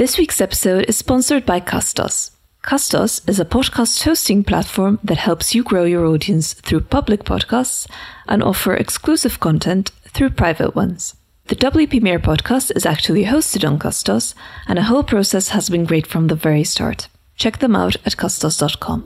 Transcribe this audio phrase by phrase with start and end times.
[0.00, 2.30] This week's episode is sponsored by Castos.
[2.62, 7.86] Castos is a podcast hosting platform that helps you grow your audience through public podcasts
[8.26, 11.16] and offer exclusive content through private ones.
[11.48, 14.32] The WP Mayor podcast is actually hosted on Castos,
[14.66, 17.08] and the whole process has been great from the very start.
[17.36, 19.04] Check them out at castos.com.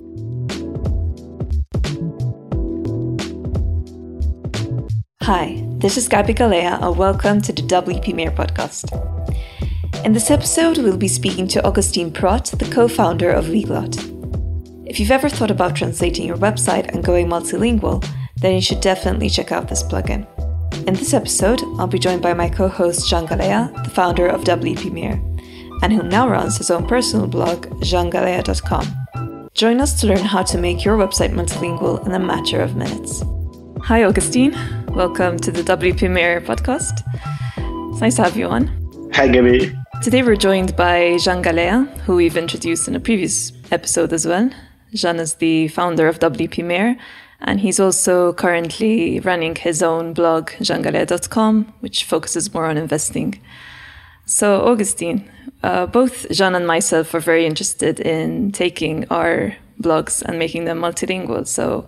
[5.23, 8.93] Hi, this is Gaby Galea, and welcome to the WP Mayor podcast.
[10.05, 13.97] In this episode, we'll be speaking to Augustin Prot, the co founder of Weglot.
[14.87, 18.06] If you've ever thought about translating your website and going multilingual,
[18.37, 20.27] then you should definitely check out this plugin.
[20.87, 24.45] In this episode, I'll be joined by my co host Jean Galea, the founder of
[24.45, 25.19] WP Mayor,
[25.82, 29.48] and who now runs his own personal blog, jeangalea.com.
[29.55, 33.23] Join us to learn how to make your website multilingual in a matter of minutes.
[33.84, 34.55] Hi, Augustine.
[34.88, 37.01] Welcome to the WP Mayor podcast.
[37.93, 39.10] It's nice to have you on.
[39.15, 39.74] Hi, Gaby.
[40.03, 44.51] Today we're joined by Jean Galea, who we've introduced in a previous episode as well.
[44.93, 46.96] Jean is the founder of WP Mayor,
[47.41, 53.41] and he's also currently running his own blog, jeangalea.com, which focuses more on investing.
[54.27, 55.30] So, Augustin,
[55.63, 60.80] uh, both Jean and myself are very interested in taking our blogs and making them
[60.80, 61.46] multilingual.
[61.46, 61.87] So,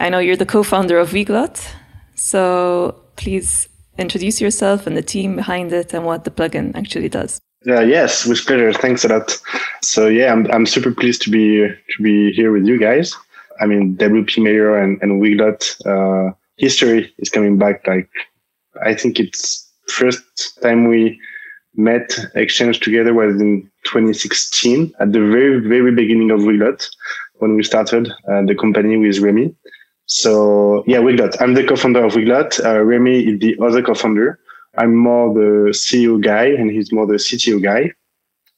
[0.00, 1.74] I know you're the co founder of Weglot.
[2.14, 7.40] So, please introduce yourself and the team behind it and what the plugin actually does.
[7.66, 8.72] Uh, yes, with pleasure.
[8.72, 9.36] Thanks a lot.
[9.82, 13.16] So yeah, I'm I'm super pleased to be to be here with you guys.
[13.60, 17.86] I mean, WP Mayor and and Weglot uh, history is coming back.
[17.86, 18.08] Like,
[18.84, 21.20] I think it's first time we
[21.74, 26.88] met, exchanged together was in 2016 at the very very beginning of Weglot
[27.40, 29.54] when we started uh, the company with Remy.
[30.08, 31.36] So yeah, Weglot.
[31.38, 32.64] I'm the co-founder of Weglot.
[32.64, 34.40] Uh, Remy is the other co-founder.
[34.78, 37.92] I'm more the CEO guy and he's more the CTO guy.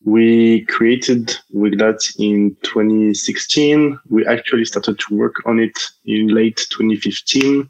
[0.04, 3.98] We created Weglot in 2016.
[4.08, 5.76] We actually started to work on it
[6.06, 7.68] in late 2015.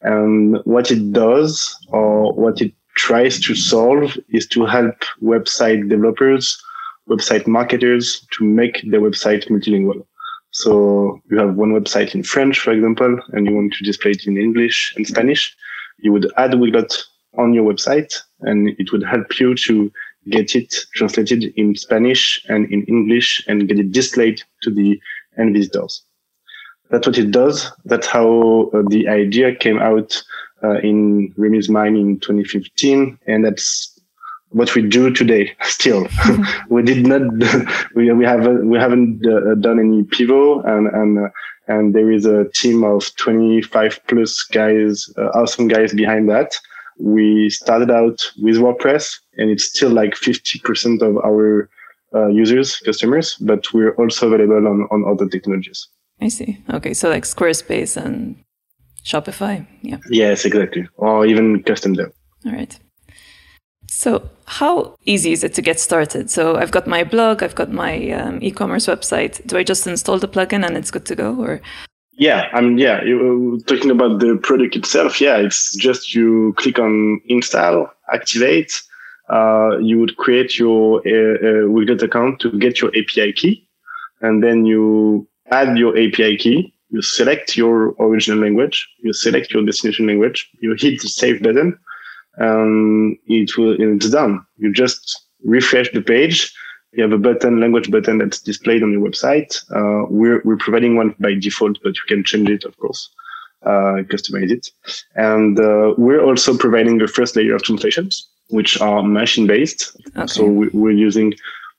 [0.00, 6.58] And what it does or what it tries to solve is to help website developers,
[7.10, 10.06] website marketers to make their website multilingual.
[10.58, 14.26] So you have one website in French, for example, and you want to display it
[14.26, 15.56] in English and Spanish.
[15.98, 16.92] You would add Weglot
[17.36, 19.92] on your website and it would help you to
[20.30, 25.00] get it translated in Spanish and in English and get it displayed to the
[25.38, 26.02] end visitors.
[26.90, 27.70] That's what it does.
[27.84, 30.20] That's how uh, the idea came out
[30.64, 33.16] uh, in Remy's mind in 2015.
[33.28, 33.96] And that's
[34.50, 36.06] what we do today still.
[36.70, 37.22] We did not
[37.94, 41.28] we, we haven't we haven't uh, done any pivot and and uh,
[41.66, 46.56] and there is a team of 25 plus guys uh, awesome guys behind that.
[46.98, 51.68] We started out with wordpress and it's still like 50% of our
[52.14, 55.88] uh, users customers but we're also available on on other technologies.
[56.20, 56.62] I see.
[56.72, 58.36] Okay so like squarespace and
[59.04, 59.98] shopify yeah.
[60.10, 60.86] Yes exactly.
[60.96, 62.12] Or even custom dev.
[62.46, 62.78] All right
[63.98, 66.30] so, how easy is it to get started?
[66.30, 69.44] So, I've got my blog, I've got my um, e-commerce website.
[69.44, 71.60] Do I just install the plugin and it's good to go, or?
[72.12, 73.02] Yeah, I mean, yeah.
[73.02, 78.70] You, talking about the product itself, yeah, it's just you click on install, activate.
[79.30, 83.68] Uh, you would create your uh, uh, Weglot account to get your API key,
[84.20, 86.72] and then you add your API key.
[86.90, 91.76] You select your original language, you select your destination language, you hit the save button,
[92.38, 94.44] and it will it's done.
[94.56, 96.52] You just refresh the page.
[96.92, 99.60] You have a button, language button that's displayed on your website.
[99.70, 103.10] Uh, we're we're providing one by default, but you can change it, of course,
[103.66, 104.70] uh, customize it.
[105.14, 109.96] And uh, we're also providing the first layer of translations, which are machine based.
[110.16, 110.26] Okay.
[110.26, 111.34] So we, we're using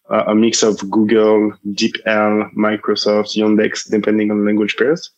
[0.09, 5.12] a mix of Google, DeepL, Microsoft, Yandex, depending on language pairs.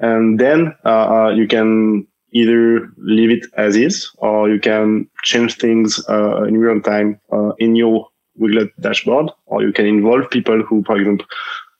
[0.00, 5.56] And then uh, uh, you can either leave it as is or you can change
[5.56, 8.08] things uh, in real time uh, in your
[8.40, 11.26] Weglot dashboard or you can involve people who, for example,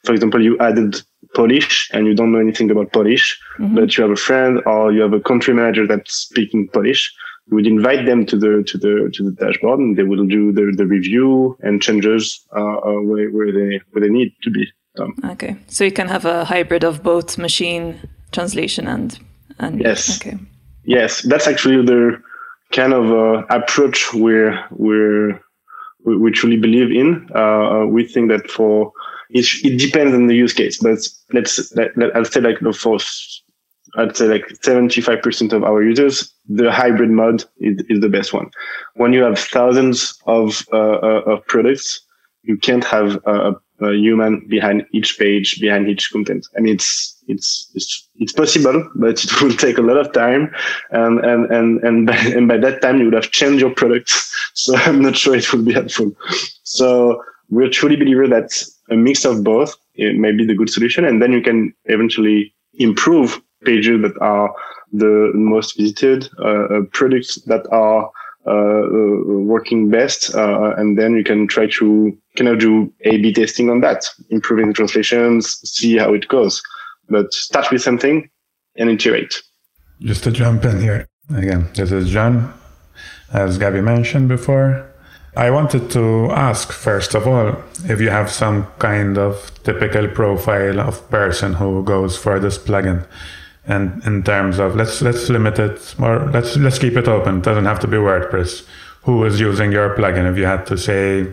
[0.04, 1.00] for example, you added
[1.34, 3.74] Polish and you don't know anything about Polish, mm-hmm.
[3.74, 7.12] but you have a friend or you have a country manager that's speaking Polish.
[7.48, 10.52] You would invite them to the to the to the dashboard, and they will do
[10.52, 14.64] the, the review and changes uh, uh where, where they where they need to be
[14.94, 15.12] done.
[15.24, 19.18] Okay, so you can have a hybrid of both machine translation and
[19.58, 20.38] and yes, okay.
[20.84, 22.22] yes, that's actually the
[22.72, 25.40] kind of uh, approach we're we're
[26.04, 27.28] we truly believe in.
[27.34, 28.92] Uh, we think that for
[29.30, 30.98] it, it depends on the use case, but
[31.32, 32.98] let's let, let, I'll say like for
[33.96, 38.50] I'd say like 75% of our users, the hybrid mode is, is the best one.
[38.94, 42.00] When you have thousands of, uh, uh, of products,
[42.42, 46.46] you can't have a, a, human behind each page, behind each content.
[46.56, 50.52] I mean, it's, it's, it's, it's possible, but it will take a lot of time.
[50.90, 54.12] And, and, and, and by, and by that time, you would have changed your product.
[54.54, 56.12] So I'm not sure it would be helpful.
[56.62, 58.52] So we're truly believe that
[58.90, 61.06] a mix of both it may be the good solution.
[61.06, 64.54] And then you can eventually improve pages that are
[64.92, 68.10] the most visited, uh, uh products that are
[68.44, 73.32] uh, uh, working best, uh, and then you can try to kind of do A/B
[73.32, 76.62] testing on that, improving the translations, see how it goes.
[77.08, 78.28] But start with something
[78.76, 79.42] and iterate.
[80.00, 82.52] Just to jump in here again, this is Jean.
[83.32, 84.92] As Gaby mentioned before,
[85.34, 87.56] I wanted to ask first of all
[87.86, 93.06] if you have some kind of typical profile of person who goes for this plugin
[93.64, 97.44] and in terms of let's let's limit it or let's let's keep it open it
[97.44, 98.66] doesn't have to be wordpress
[99.04, 101.26] who is using your plugin if you had to say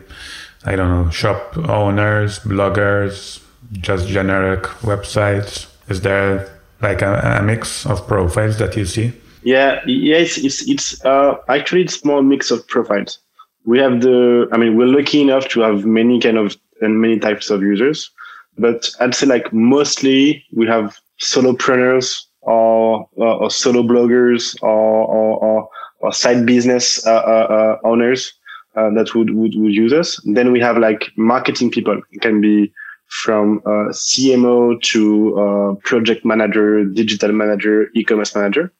[0.65, 3.41] i don't know shop owners bloggers
[3.71, 5.67] just generic websites?
[5.89, 6.49] Is there
[6.81, 9.13] like a, a mix of profiles that you see?
[9.43, 13.19] Yeah yes it's it's uh, actually it's more mix of profiles.
[13.65, 17.19] We have the i mean we're lucky enough to have many kind of and many
[17.19, 18.09] types of users
[18.57, 25.69] but i'd say like mostly we have solopreneurs or, or, or solo bloggers or, or,
[25.99, 28.33] or side business uh, uh, uh, owners
[28.79, 30.19] uh, that would, would, would use us.
[30.25, 32.01] Then we have like marketing people.
[32.11, 32.71] It can be
[33.07, 35.01] from uh, CMO to
[35.39, 38.71] uh, project manager, digital manager, e-commerce manager.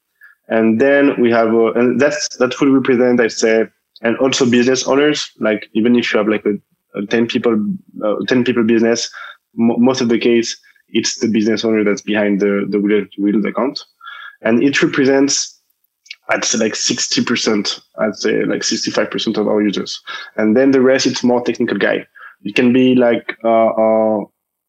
[0.48, 3.66] And then we have, and that's, that would represent, I say,
[4.02, 5.32] and also business owners.
[5.40, 6.56] Like even if you have like a,
[7.00, 7.54] a 10 people,
[8.28, 9.10] 10 people business,
[9.56, 10.60] most of the case,
[10.90, 13.84] it's the business owner that's behind the, the Weglot account.
[14.42, 15.59] And it represents,
[16.30, 20.02] I'd say like 60%, I'd say like 65% of our users.
[20.38, 22.06] And then the rest, it's more technical guy.
[22.44, 24.26] It can be like a, a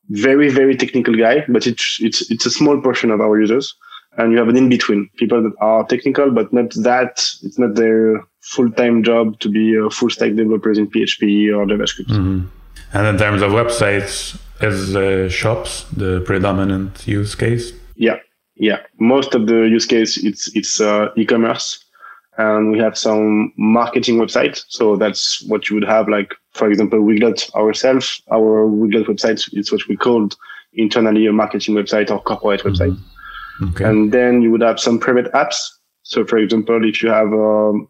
[0.09, 3.75] very, very technical guy, but it's, it's, it's a small portion of our users.
[4.17, 7.75] And you have an in between people that are technical, but not that, it's not
[7.75, 12.09] their full time job to be a full stack developers in PHP or JavaScript.
[12.09, 12.47] Mm-hmm.
[12.93, 17.73] And in terms of websites, is uh, shops the predominant use case?
[17.97, 18.19] Yeah,
[18.61, 18.81] yeah.
[18.99, 21.83] Most of the use case it's it's uh, e-commerce,
[22.37, 24.63] and we have some marketing website.
[24.69, 28.23] So that's what you would have, like for example, Weglot ourselves.
[28.31, 30.37] Our Weglot website is what we called
[30.75, 32.97] internally a marketing website or corporate website.
[32.97, 33.69] Mm-hmm.
[33.71, 33.85] Okay.
[33.85, 35.57] And then you would have some private apps.
[36.03, 37.89] So for example, if you have um,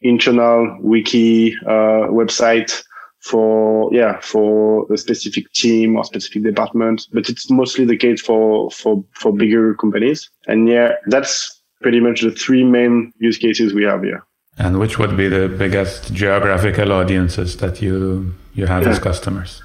[0.00, 2.82] internal wiki uh, website
[3.20, 8.70] for yeah for a specific team or specific department but it's mostly the case for
[8.70, 10.30] for for bigger companies.
[10.46, 14.24] And yeah that's pretty much the three main use cases we have here
[14.58, 18.90] and which would be the biggest geographical audiences that you you have yeah.
[18.90, 19.62] as customers?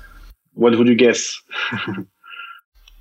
[0.53, 1.39] What would you guess?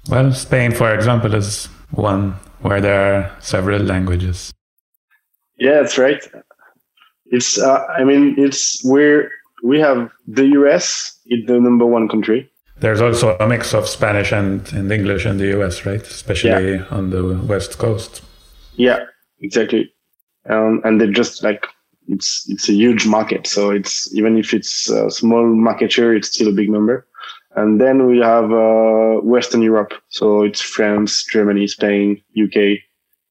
[0.08, 2.32] Well spain for example is one
[2.62, 4.52] where there are several languages.
[5.58, 6.20] Yeah that's right.
[7.26, 9.30] It's uh, i mean it's where
[9.62, 12.50] we have the US is the number one country.
[12.80, 16.02] There's also a mix of Spanish and, and English in the US, right?
[16.02, 16.84] Especially yeah.
[16.90, 18.22] on the West Coast.
[18.74, 19.04] Yeah,
[19.40, 19.92] exactly.
[20.48, 21.66] Um, and they're just like
[22.08, 23.46] it's it's a huge market.
[23.46, 27.06] So it's even if it's a small market share, it's still a big number.
[27.54, 29.92] And then we have uh, Western Europe.
[30.08, 32.78] So it's France, Germany, Spain, UK,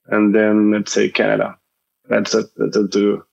[0.08, 1.58] and then let's say Canada.
[2.08, 3.24] That's a, that's a, the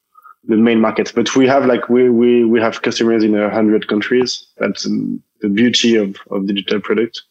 [0.44, 1.12] the main markets.
[1.12, 4.46] But we have like we we we have customers in a hundred countries.
[4.58, 4.84] That's
[5.40, 7.22] the beauty of of digital product.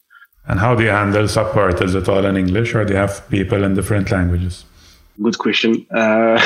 [0.47, 1.81] And how do you handle support?
[1.81, 4.63] Is it all in English, or do you have people in different languages?
[5.21, 5.85] Good question.
[5.91, 6.39] Uh,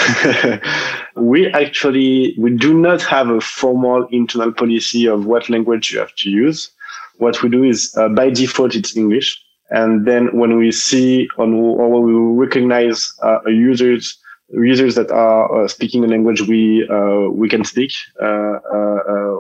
[1.16, 6.16] we actually we do not have a formal internal policy of what language you have
[6.16, 6.72] to use.
[7.18, 9.40] What we do is uh, by default it's English,
[9.70, 14.18] and then when we see on or when we recognize uh, a user's
[14.54, 17.92] users that are uh, speaking a language we uh, we can speak.
[18.22, 18.60] Uh,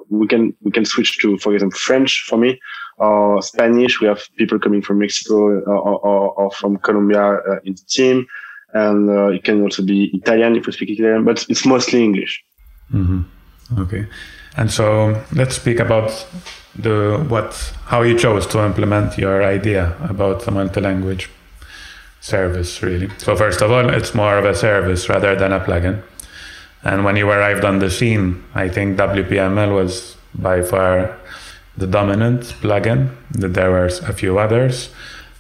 [0.10, 2.60] we can we can switch to, for example, French for me
[2.98, 4.00] or Spanish.
[4.00, 8.25] We have people coming from Mexico or, or, or from Colombia in the team,
[8.74, 12.44] and it can also be Italian if we speak Italian, but it's mostly English.
[12.94, 13.22] Mm-hmm.
[13.80, 14.08] Okay,
[14.58, 16.25] and so let's speak about
[16.75, 21.30] the what how you chose to implement your idea about the multi-language
[22.22, 23.10] service, really.
[23.18, 26.01] So, first of all, it's more of a service rather than a plugin.
[26.84, 31.18] And when you arrived on the scene, I think WPML was by far
[31.78, 33.10] the dominant plugin.
[33.32, 34.90] There were a few others.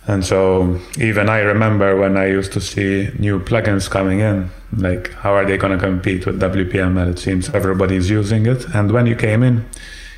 [0.07, 5.13] And so even I remember when I used to see new plugins coming in, like
[5.13, 7.11] how are they going to compete with WPML?
[7.11, 8.65] It seems everybody's using it.
[8.73, 9.65] And when you came in,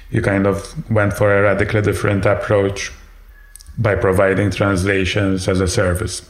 [0.10, 2.91] you kind of went for a radically different approach
[3.77, 6.22] by providing translations as a service.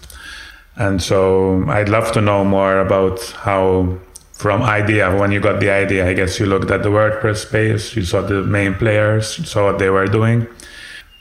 [0.76, 4.00] And so I'd love to know more about how
[4.34, 7.96] from idea, when you got the idea, I guess you looked at the WordPress space,
[7.96, 10.48] you saw the main players, you saw what they were doing.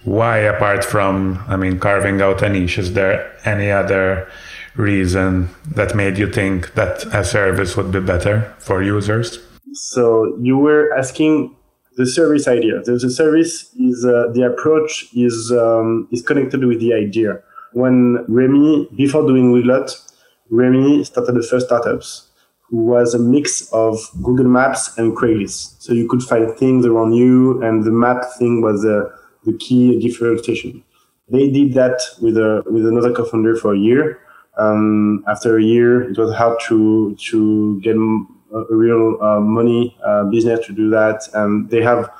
[0.05, 4.29] Why apart from i mean carving out a niche is there any other
[4.75, 9.39] reason that made you think that a service would be better for users?
[9.75, 11.55] So you were asking
[11.97, 12.81] the service idea.
[12.83, 17.41] The, service is uh, the approach is um, is connected with the idea
[17.73, 19.91] when remy before doing Weglot,
[20.51, 22.29] remy started the first startups
[22.69, 27.13] who was a mix of google maps and craigslist so you could find things around
[27.13, 29.11] you and the map thing was a
[29.45, 30.83] the key differentiation.
[31.29, 34.21] They did that with a with another co-founder for a year.
[34.59, 40.25] Um, after a year, it was hard to to get a real uh, money uh,
[40.25, 42.11] business to do that, and they have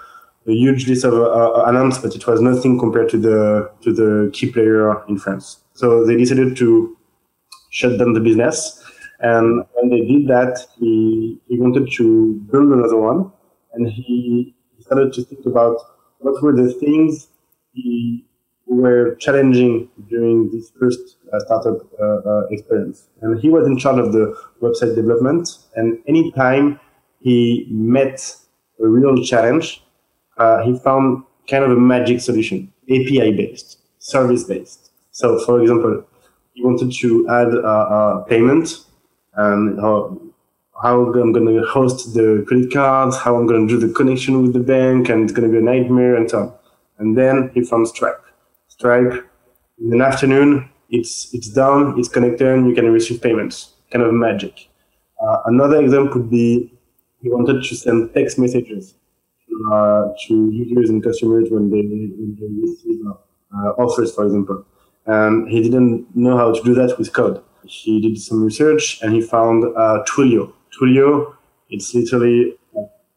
[0.47, 4.31] a huge list of uh, announcements, but it was nothing compared to the to the
[4.33, 5.59] key player in France.
[5.75, 6.97] So they decided to
[7.71, 8.83] shut down the business,
[9.21, 13.33] and when they did that, he he wanted to build another one,
[13.75, 15.77] and he started to think about
[16.19, 17.29] what were the things
[17.75, 18.25] we
[18.67, 23.09] were challenging during this first uh, startup uh, uh, experience.
[23.21, 25.49] And he was in charge of the website development.
[25.77, 26.81] And anytime
[27.21, 28.37] he met
[28.83, 29.82] a real challenge,
[30.39, 34.91] uh, he found kind of a magic solution, API based, service based.
[35.11, 36.05] So, for example,
[36.55, 38.85] he wanted to add a, payment
[39.35, 40.19] and how
[40.83, 44.53] I'm going to host the credit cards, how I'm going to do the connection with
[44.53, 46.55] the bank, and it's going to be a nightmare and so on.
[46.99, 48.25] And then he found Stripe.
[48.69, 49.29] Stripe,
[49.79, 53.75] in an afternoon, it's it's done, it's connected, and you can receive payments.
[53.91, 54.69] Kind of magic.
[55.21, 56.73] Uh, another example would be
[57.23, 58.95] he wanted to send text messages
[59.53, 64.65] to, uh, to users and customers when they, when they receive uh, offers, for example.
[65.07, 67.43] And he didn't know how to do that with code.
[67.65, 70.53] He did some research and he found uh, Twilio.
[70.79, 71.35] Twilio,
[71.71, 72.57] it's literally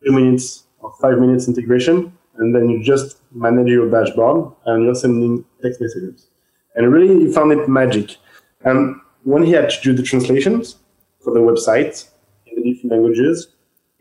[0.06, 4.96] two minutes or five minutes integration, and then you just manage your dashboard and you're
[4.96, 6.28] sending text messages.
[6.76, 8.18] And really, he found it magic.
[8.64, 10.78] And when he had to do the translations
[11.24, 12.08] for the website
[12.46, 13.48] in the different languages,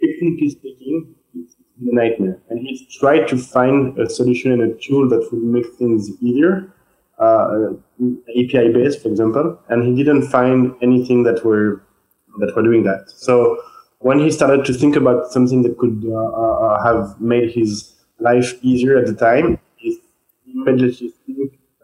[0.00, 0.73] technically speaking,
[1.90, 2.40] a nightmare.
[2.48, 6.72] And he tried to find a solution and a tool that would make things easier,
[7.18, 7.70] uh,
[8.30, 9.58] API based, for example.
[9.68, 11.82] And he didn't find anything that were
[12.38, 13.10] that were doing that.
[13.10, 13.58] So
[13.98, 18.54] when he started to think about something that could uh, uh, have made his life
[18.62, 20.00] easier at the time, he
[20.46, 21.14] immediately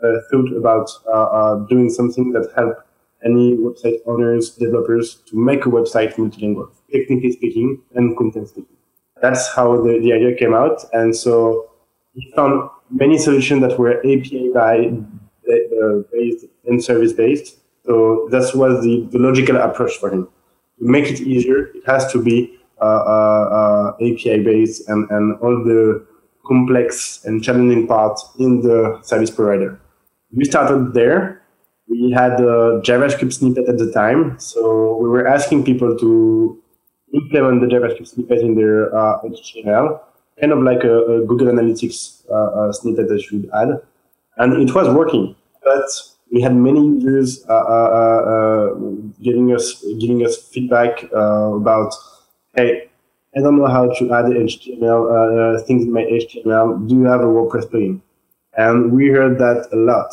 [0.03, 2.83] uh, thought about uh, uh, doing something that helped
[3.25, 8.80] any website owners, developers to make a website multilingual, technically speaking and content speaking.
[9.21, 10.85] That's how the, the idea came out.
[10.93, 11.71] And so
[12.15, 17.59] he found many solutions that were API uh, based and service based.
[17.85, 20.29] So that was the, the logical approach for him
[20.81, 25.39] to make it easier, it has to be uh, uh, uh API based and, and
[25.41, 26.05] all the
[26.47, 29.79] complex and challenging parts in the service provider.
[30.33, 31.43] We started there.
[31.89, 36.63] We had a JavaScript snippet at the time, so we were asking people to
[37.13, 40.01] implement the JavaScript snippet in their uh, HTML,
[40.41, 43.81] kind of like a, a Google Analytics uh, snippet that you would add,
[44.39, 45.35] and it was working.
[45.63, 45.89] But
[46.33, 48.75] we had many users uh, uh, uh,
[49.23, 51.95] giving us giving us feedback about,
[52.55, 52.89] hey,
[53.37, 56.89] I don't know how to add HTML things in my HTML.
[56.89, 58.01] Do you have a WordPress plugin?
[58.57, 60.13] And we heard that a lot.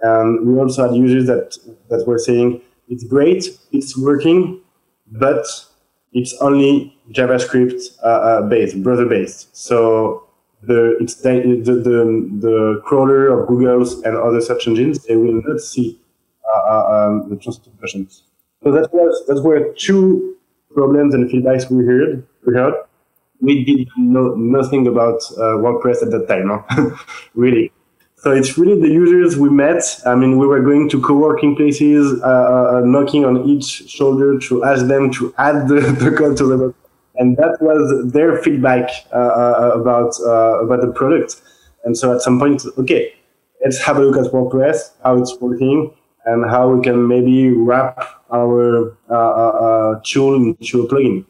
[0.00, 1.56] And we also had users that
[1.88, 4.60] that were saying it's great, it's working,
[5.06, 5.46] but
[6.12, 9.54] it's only JavaScript uh, uh, based, browser based.
[9.56, 10.28] So
[10.62, 15.60] the it's the, the, the, crawler of Google's and other search engines, they will not
[15.60, 16.00] see
[16.44, 18.24] uh, um, the translated versions.
[18.62, 20.36] So that was that were two
[20.74, 22.26] problems and feedbacks we heard.
[22.46, 22.74] We heard.
[23.40, 26.64] We did know nothing about uh, WordPress at that time, no?
[27.34, 27.70] really.
[28.18, 29.82] So it's really the users we met.
[30.04, 34.64] I mean, we were going to co-working places, uh, uh, knocking on each shoulder to
[34.64, 36.74] ask them to add the, the code to the
[37.18, 41.40] and that was their feedback uh, uh, about uh, about the product.
[41.84, 43.12] And so at some point, okay,
[43.62, 45.92] let's have a look at WordPress, how it's working,
[46.26, 47.98] and how we can maybe wrap
[48.32, 51.24] our uh, tool into a plugin,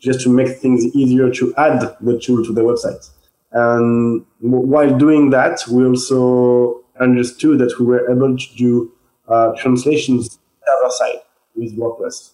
[0.00, 3.10] just to make things easier to add the tool to the website.
[3.54, 8.92] And while doing that, we also understood that we were able to do
[9.28, 11.20] uh, translations server side
[11.54, 12.32] with WordPress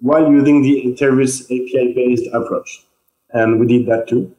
[0.00, 2.86] while using the service API based approach.
[3.30, 4.34] And we did that too.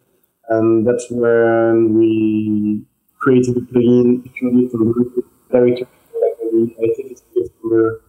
[0.50, 2.84] And that's when we
[3.20, 4.24] created the plugin
[4.72, 5.88] for the directory.
[6.18, 8.02] I think it's September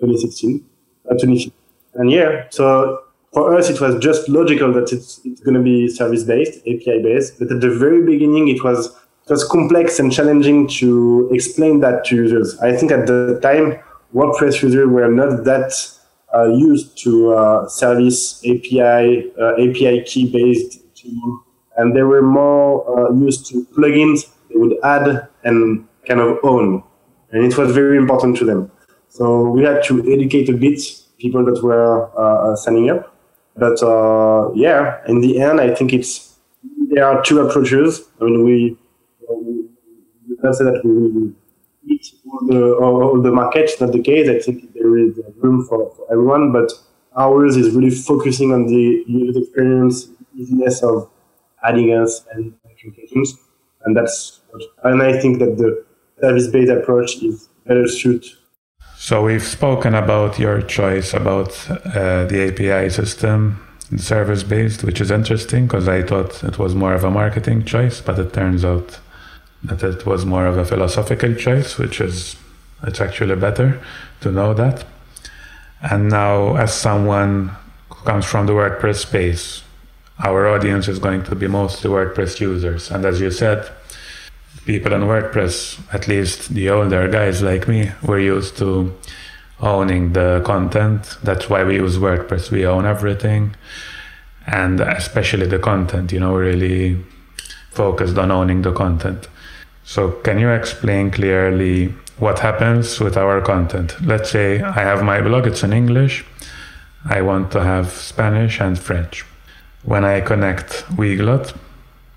[0.00, 0.64] 2016,
[1.06, 1.52] uh, 2015.
[1.94, 5.88] And yeah, so for us, it was just logical that it's, it's going to be
[5.88, 7.38] service based, API based.
[7.38, 8.94] But at the very beginning, it was
[9.28, 12.58] was complex and challenging to explain that to users.
[12.60, 13.78] I think at the time,
[14.14, 15.72] WordPress users were not that
[16.34, 21.44] uh, used to uh, service API uh, API key based tool,
[21.76, 26.82] and they were more uh, used to plugins they would add and kind of own,
[27.30, 28.70] and it was very important to them.
[29.08, 30.80] So we had to educate a bit
[31.18, 33.11] people that were uh, signing up,
[33.56, 36.36] but uh, yeah, in the end, I think it's
[36.88, 38.02] there are two approaches.
[38.20, 38.76] I mean, we
[40.42, 41.32] can't say that we
[41.94, 44.28] eat all the, all the not the case.
[44.28, 46.72] I think there is room for, for everyone, but
[47.16, 51.10] ours is really focusing on the user experience, easiness of
[51.64, 53.38] adding us and applications.
[53.84, 55.84] And that's what, and I think that the
[56.20, 58.32] service-based approach is better suited.
[59.04, 63.60] So we've spoken about your choice about uh, the API system,
[63.96, 68.16] service-based, which is interesting because I thought it was more of a marketing choice, but
[68.20, 69.00] it turns out
[69.64, 72.36] that it was more of a philosophical choice, which is
[72.84, 73.82] it's actually better
[74.20, 74.84] to know that.
[75.80, 77.56] And now, as someone
[77.88, 79.64] who comes from the WordPress space,
[80.20, 82.88] our audience is going to be mostly WordPress users.
[82.92, 83.68] And as you said,
[84.64, 88.94] people on WordPress, at least the older guys like me, were used to
[89.60, 91.16] owning the content.
[91.22, 92.50] That's why we use WordPress.
[92.50, 93.54] We own everything.
[94.46, 97.04] And especially the content, you know, really
[97.70, 99.28] focused on owning the content.
[99.84, 103.96] So, can you explain clearly what happens with our content?
[104.00, 106.24] Let's say I have my blog, it's in English.
[107.04, 109.24] I want to have Spanish and French.
[109.84, 111.54] When I connect Weglot,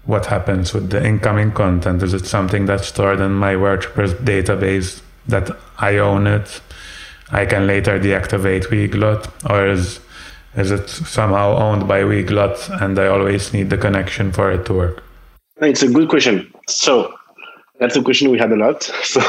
[0.05, 2.03] what happens with the incoming content?
[2.03, 6.61] Is it something that's stored in my WordPress database that I own it?
[7.31, 9.99] I can later deactivate Weglot, or is
[10.55, 14.73] is it somehow owned by Weglot and I always need the connection for it to
[14.73, 15.03] work?
[15.61, 16.49] It's a good question.
[16.67, 17.13] So
[17.79, 18.89] that's a question we had a lot.
[19.03, 19.19] So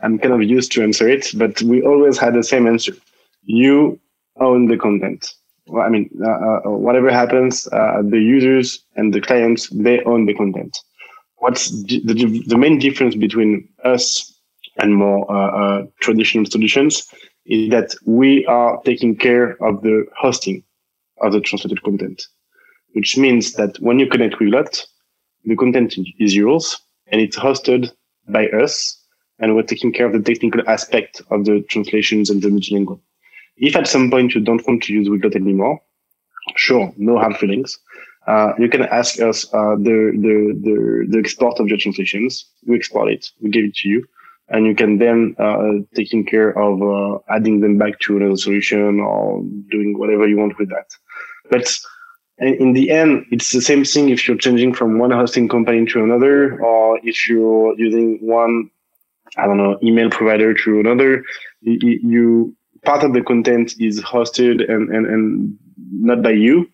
[0.00, 2.92] I'm kind of used to answer it, but we always had the same answer.
[3.44, 3.98] You
[4.40, 5.32] own the content.
[5.66, 10.26] Well, I mean, uh, uh, whatever happens, uh, the users and the clients, they own
[10.26, 10.76] the content.
[11.36, 14.32] What's the, the, main difference between us
[14.78, 17.06] and more uh, uh, traditional solutions
[17.46, 20.62] is that we are taking care of the hosting
[21.20, 22.22] of the translated content,
[22.92, 24.84] which means that when you connect with Weglot,
[25.44, 27.90] the content is yours and it's hosted
[28.28, 28.98] by us
[29.38, 33.00] and we're taking care of the technical aspect of the translations and the multilingual.
[33.62, 35.80] If at some point you don't want to use Weglot anymore,
[36.56, 37.78] sure, no hard feelings.
[38.26, 42.44] Uh, you can ask us uh, the, the, the, the export of your translations.
[42.66, 44.04] We export it, we give it to you,
[44.48, 48.98] and you can then uh, taking care of uh, adding them back to another solution
[48.98, 50.88] or doing whatever you want with that.
[51.48, 51.72] But
[52.38, 56.02] in the end, it's the same thing if you're changing from one hosting company to
[56.02, 58.70] another, or if you're using one,
[59.36, 61.24] I don't know, email provider to another.
[61.60, 65.58] You part of the content is hosted and and, and
[65.92, 66.68] not by you.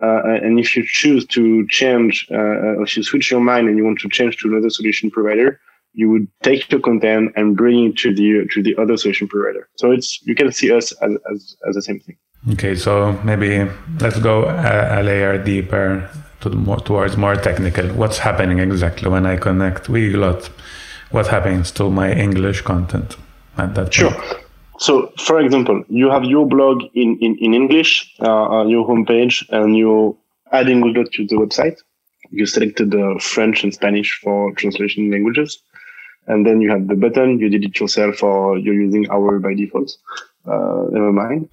[0.00, 3.84] Uh, and if you choose to change, uh, if you switch your mind and you
[3.84, 5.60] want to change to another solution provider,
[5.92, 9.68] you would take your content and bring it to the to the other solution provider.
[9.76, 12.16] So it's you can see us as as, as the same thing.
[12.52, 13.68] Okay, so maybe
[14.00, 16.08] let's go a, a layer deeper
[16.40, 17.86] to more, towards more technical.
[17.88, 20.50] What's happening exactly when I connect Weglot?
[21.10, 23.16] What happens to my English content
[23.56, 24.12] at that Sure.
[24.12, 24.47] Point?
[24.78, 29.76] So, for example, you have your blog in, in, in English, uh, your homepage, and
[29.76, 30.16] you're
[30.52, 31.76] adding Weglot to the website.
[32.30, 35.60] You selected uh, French and Spanish for translation languages.
[36.28, 39.54] And then you have the button, you did it yourself, or you're using our by
[39.54, 39.96] default.
[40.46, 41.48] Uh, never mind.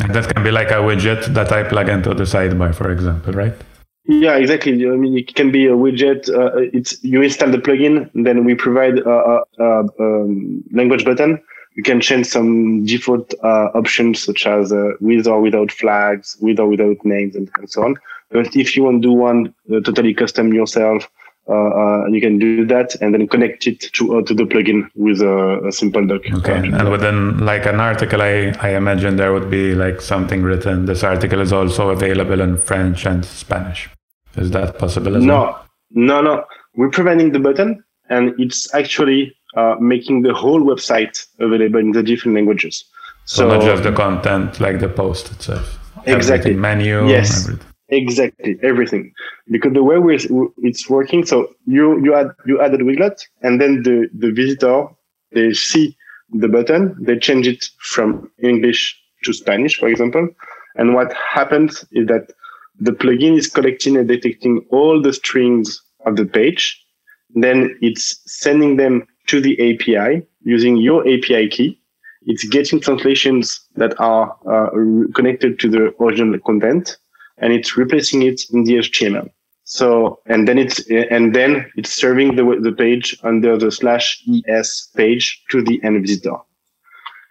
[0.00, 3.32] And that can be like a widget that I plug into the sidebar, for example,
[3.32, 3.54] right?
[4.04, 4.72] Yeah, exactly.
[4.86, 6.28] I mean, it can be a widget.
[6.28, 11.40] Uh, it's you install the plugin, then we provide a, a, a um, language button.
[11.76, 16.58] You can change some default uh, options such as uh, with or without flags, with
[16.58, 17.96] or without names, and, and so on.
[18.30, 21.08] But if you want to do one uh, totally custom yourself,
[21.48, 24.88] uh, uh, you can do that and then connect it to uh, to the plugin
[24.96, 26.22] with a, a simple doc.
[26.32, 30.86] Okay, and within like an article, I, I imagine there would be like something written.
[30.86, 33.88] This article is also available in French and Spanish.
[34.36, 35.66] Is that possible as no, well?
[35.90, 41.80] No, no, We're providing the button, and it's actually uh, making the whole website available
[41.80, 42.84] in the different languages.
[43.24, 45.78] So, so not just the content, like the post itself.
[46.06, 46.52] Exactly.
[46.52, 47.08] Everything, menu.
[47.08, 47.44] Yes.
[47.44, 47.66] Everything.
[47.88, 49.12] Exactly, everything.
[49.48, 50.16] Because the way we
[50.58, 54.88] it's working, so you you add you added Weglot, and then the the visitor
[55.32, 55.96] they see
[56.30, 60.28] the button, they change it from English to Spanish, for example,
[60.74, 62.32] and what happens is that
[62.80, 66.84] the plugin is collecting and detecting all the strings of the page,
[67.34, 71.80] then it's sending them to the API using your API key.
[72.22, 74.70] It's getting translations that are uh,
[75.14, 76.96] connected to the original content
[77.38, 79.30] and it's replacing it in the HTML.
[79.64, 84.90] So, and then it's, and then it's serving the, the page under the slash ES
[84.96, 86.36] page to the end visitor.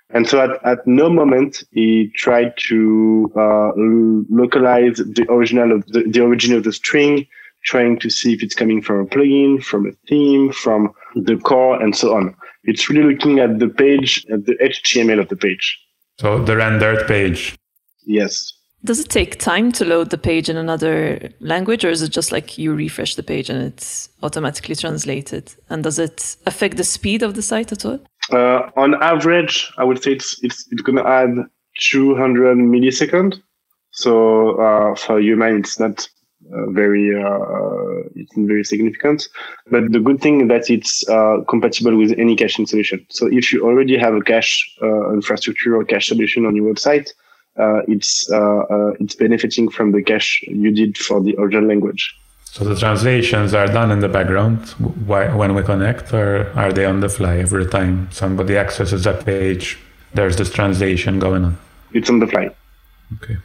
[0.10, 6.04] And so at, at no moment he tried to uh, localize the original of the,
[6.04, 7.26] the origin of the string,
[7.66, 11.82] trying to see if it's coming from a plugin, from a theme, from the core,
[11.82, 12.36] and so on.
[12.64, 15.80] It's really looking at the page, at the HTML of the page.
[16.20, 17.58] So the rendered page.
[18.06, 18.54] Yes.
[18.84, 22.32] Does it take time to load the page in another language, or is it just
[22.32, 25.54] like you refresh the page and it's automatically translated?
[25.70, 28.00] And does it affect the speed of the site at all?
[28.32, 31.30] Uh, on average, I would say it's it's, it's going to add
[31.82, 33.42] 200 milliseconds.
[33.92, 36.08] So uh, for human, it's not
[36.54, 39.28] uh, very uh, it's very significant.
[39.72, 43.06] But the good thing is that it's uh, compatible with any caching solution.
[43.10, 47.10] So if you already have a cache uh, infrastructure or cache solution on your website,
[47.58, 48.30] uh, it's
[49.00, 52.16] it's benefiting from the cache you did for the original language.
[52.46, 54.70] So the translations are done in the background
[55.08, 59.78] when we connect, or are they on the fly every time somebody accesses that page?
[60.14, 61.58] There's this translation going on.
[61.92, 62.56] It's on the fly.
[63.16, 63.38] Okay.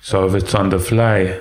[0.00, 1.40] So if it's on the fly,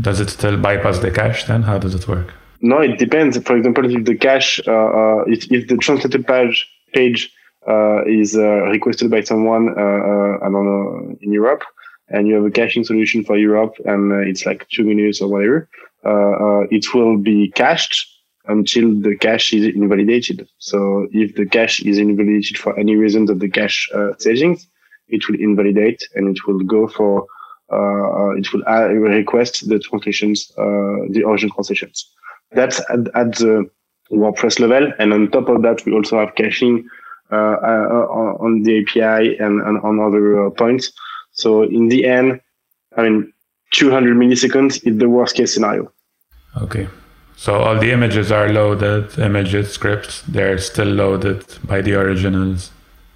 [0.00, 1.44] does it still bypass the cache?
[1.44, 2.32] Then how does it work?
[2.60, 3.36] No, it depends.
[3.38, 7.30] For example, if the cache, uh, uh, if, if the translated page page
[7.68, 11.62] uh, is uh, requested by someone, uh, I don't know, in Europe,
[12.08, 15.68] and you have a caching solution for Europe, and it's like two minutes or whatever,
[16.70, 18.06] it will be cached
[18.46, 20.46] until the cache is invalidated.
[20.58, 24.68] So if the cache is invalidated for any reason of the cache settings,
[25.08, 27.26] it will invalidate and it will go for uh,
[27.70, 28.62] it will
[29.10, 32.10] request the translations, uh, the origin translations.
[32.52, 33.68] That's at, at, the
[34.12, 34.92] WordPress level.
[34.98, 36.86] And on top of that, we also have caching
[37.32, 40.92] uh, uh, on the API and, and on other uh, points.
[41.32, 42.40] So in the end,
[42.96, 43.32] I mean,
[43.72, 45.90] 200 milliseconds is the worst case scenario.
[46.60, 46.86] Okay.
[47.36, 52.70] So all the images are loaded, images, scripts, they're still loaded by the originals.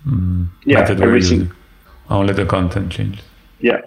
[0.06, 1.52] Mm, yeah, everything.
[2.10, 3.22] Only the content changes.
[3.60, 3.82] Yeah.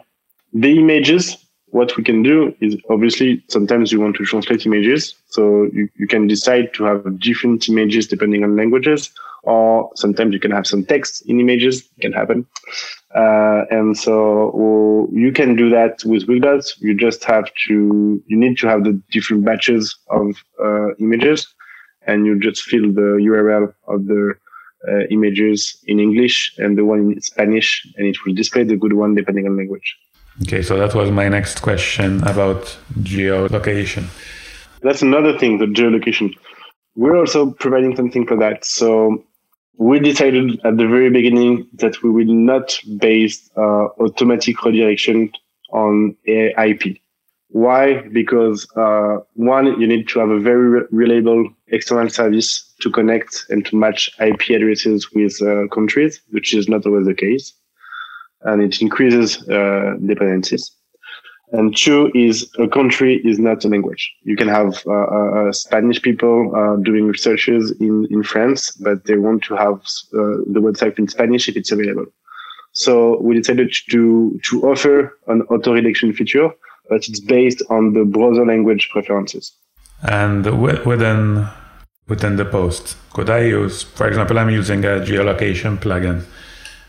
[0.54, 1.38] The images,
[1.68, 5.16] what we can do is obviously sometimes you want to translate images.
[5.28, 9.12] So you, you can decide to have different images depending on languages
[9.44, 12.46] or sometimes you can have some text in images it can happen
[13.16, 16.80] uh, and so well, you can do that with Weglot.
[16.80, 21.48] you just have to you need to have the different batches of uh, images
[22.06, 24.34] and you just fill the url of the
[24.88, 28.94] uh, images in english and the one in spanish and it will display the good
[28.94, 29.98] one depending on language
[30.42, 34.06] okay so that was my next question about geolocation
[34.82, 36.34] that's another thing the geolocation
[36.96, 39.24] we're also providing something for that so
[39.78, 45.32] we decided at the very beginning that we will not base uh, automatic redirection
[45.72, 46.98] on IP.
[47.48, 48.08] Why?
[48.14, 53.46] Because uh, one, you need to have a very re- reliable external service to connect
[53.50, 57.52] and to match IP addresses with uh, countries, which is not always the case,
[58.44, 60.72] and it increases uh, dependencies.
[61.54, 64.10] And two is a country is not a language.
[64.24, 69.04] You can have uh, uh, uh, Spanish people uh, doing researches in, in France, but
[69.06, 69.76] they want to have
[70.14, 72.06] uh, the website in Spanish if it's available.
[72.72, 76.50] So we decided to, to offer an auto redirection feature,
[76.90, 79.52] but it's based on the browser language preferences.
[80.04, 81.50] And within,
[82.08, 86.24] within the post, could I use, for example, I'm using a geolocation plugin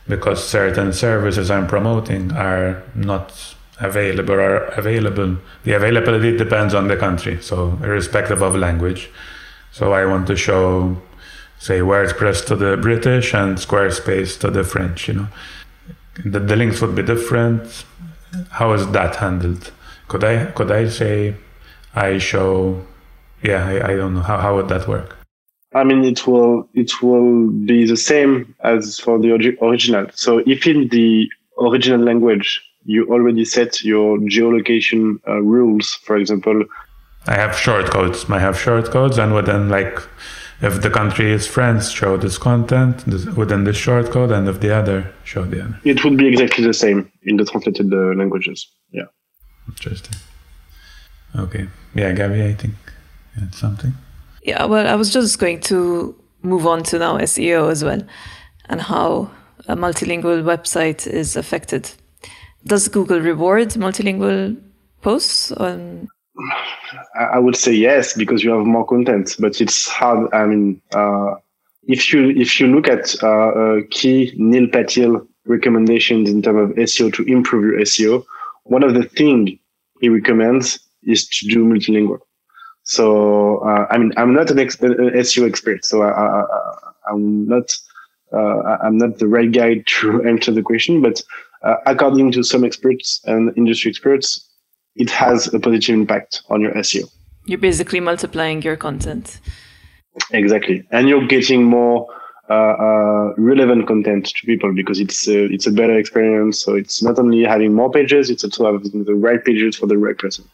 [0.08, 5.36] because certain services I'm promoting are not available are available.
[5.64, 9.10] The availability depends on the country, so irrespective of language.
[9.72, 11.00] So I want to show,
[11.58, 15.08] say, WordPress to the British and Squarespace to the French.
[15.08, 15.28] You know,
[16.24, 17.84] the, the links would be different.
[18.50, 19.72] How is that handled?
[20.08, 21.36] Could I could I say
[21.94, 22.84] I show?
[23.42, 25.21] Yeah, I, I don't know how how would that work.
[25.74, 29.32] I mean, it will it will be the same as for the
[29.62, 30.06] original.
[30.14, 36.64] So if in the original language you already set your geolocation uh, rules, for example.
[37.26, 38.28] I have shortcodes.
[38.30, 40.00] I have shortcodes, and within like
[40.60, 43.06] if the country is France, show this content
[43.36, 45.80] within the shortcode, and if the other, show the other.
[45.84, 48.66] It would be exactly the same in the translated uh, languages.
[48.90, 49.06] Yeah.
[49.68, 50.18] Interesting.
[51.36, 51.68] Okay.
[51.94, 52.74] Yeah, Gaby, I think
[53.34, 53.94] you had something.
[54.42, 58.02] Yeah, well, I was just going to move on to now SEO as well
[58.68, 59.30] and how
[59.68, 61.90] a multilingual website is affected.
[62.64, 64.60] Does Google reward multilingual
[65.00, 66.08] posts on
[67.14, 70.32] I would say yes because you have more content, but it's hard.
[70.32, 71.34] I mean, uh,
[71.84, 76.76] if you if you look at uh, uh, key Neil Patel recommendations in terms of
[76.76, 78.24] SEO to improve your SEO,
[78.64, 79.50] one of the things
[80.00, 82.18] he recommends is to do multilingual.
[82.84, 86.44] So uh, I mean, I'm not an ex- SEO expert, so I,
[87.10, 87.76] am not
[88.32, 91.00] uh, I'm not the right guy to answer the question.
[91.00, 91.22] But
[91.62, 94.48] uh, according to some experts and industry experts,
[94.96, 97.10] it has a positive impact on your SEO.
[97.46, 99.40] You're basically multiplying your content.
[100.32, 102.06] Exactly, and you're getting more
[102.50, 106.60] uh, uh, relevant content to people because it's a, it's a better experience.
[106.60, 109.96] So it's not only having more pages; it's also having the right pages for the
[109.96, 110.44] right person.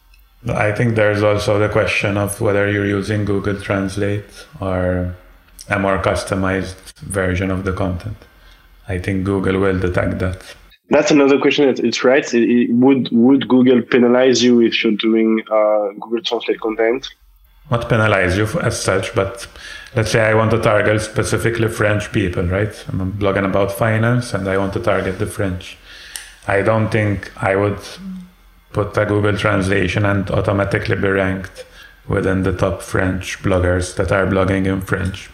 [0.46, 5.14] I think there's also the question of whether you're using Google Translate or
[5.68, 8.16] a more customized version of the content.
[8.88, 10.54] I think Google will detect that
[10.90, 11.68] that's another question.
[11.68, 12.32] It's right.
[12.32, 17.08] It, it, would would Google penalize you if you're doing uh, Google Translate content?
[17.70, 19.46] Not penalize you as such, but
[19.94, 22.72] let's say I want to target specifically French people, right?
[22.88, 25.76] I'm blogging about finance, and I want to target the French.
[26.46, 27.80] I don't think I would
[28.72, 31.64] put a Google translation and automatically be ranked
[32.08, 35.30] within the top French bloggers that are blogging in French.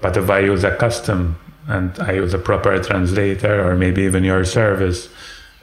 [0.00, 4.24] But if I use a custom and I use a proper translator or maybe even
[4.24, 5.08] your service,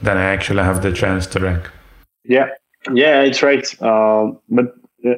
[0.00, 1.70] then I actually have the chance to rank.
[2.24, 2.48] Yeah,
[2.92, 3.66] yeah, it's right.
[3.80, 5.14] Uh, but uh,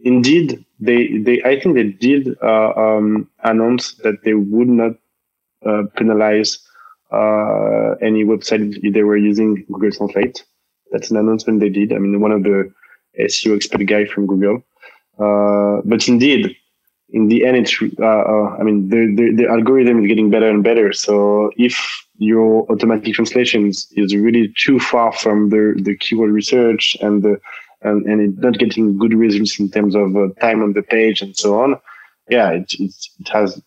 [0.00, 4.92] indeed, they they I think they did uh, um, announce that they would not
[5.66, 6.58] uh, penalize
[7.10, 10.44] uh, any website if they were using Google Translate.
[10.90, 11.92] That's an announcement they did.
[11.92, 12.72] I mean, one of the
[13.18, 14.62] SEO expert guy from Google.
[15.18, 16.56] Uh, but indeed,
[17.10, 20.48] in the end, it's, uh, uh, I mean, the, the, the, algorithm is getting better
[20.48, 20.92] and better.
[20.92, 21.76] So if
[22.18, 27.40] your automatic translations is really too far from the, the keyword research and the,
[27.82, 31.22] and, and it's not getting good results in terms of uh, time on the page
[31.22, 31.80] and so on.
[32.28, 33.60] Yeah, it, it, it has,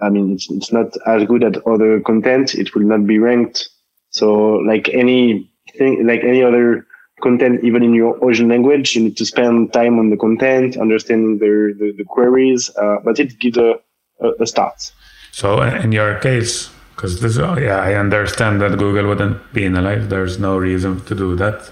[0.00, 2.54] I mean, it's, it's not as good as other content.
[2.54, 3.68] It will not be ranked.
[4.10, 6.86] So like any thing, like any other
[7.22, 8.94] content even in your original language.
[8.94, 13.18] You need to spend time on the content, understanding the, the, the queries, uh, but
[13.18, 13.74] it gives a,
[14.20, 14.92] a, a, start.
[15.32, 19.74] So in your case, because this, oh, yeah, I understand that Google wouldn't be in
[19.74, 20.08] penalize.
[20.08, 21.70] There's no reason to do that.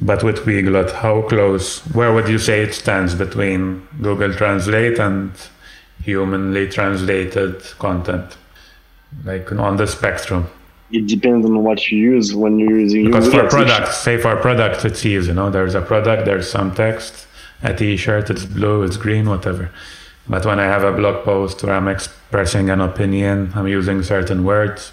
[0.00, 5.30] But with Weglot, how close, where would you say it stands between Google Translate and
[6.02, 8.36] humanly translated content?
[9.24, 10.48] Like on the spectrum?
[10.98, 14.84] It depends on what you use when you're using because for products say for products
[14.84, 17.26] it's easy you know there's a product there's some text
[17.62, 19.70] a t-shirt it's blue it's green whatever.
[20.26, 24.44] But when i have a blog post where i'm expressing an opinion i'm using certain
[24.44, 24.92] words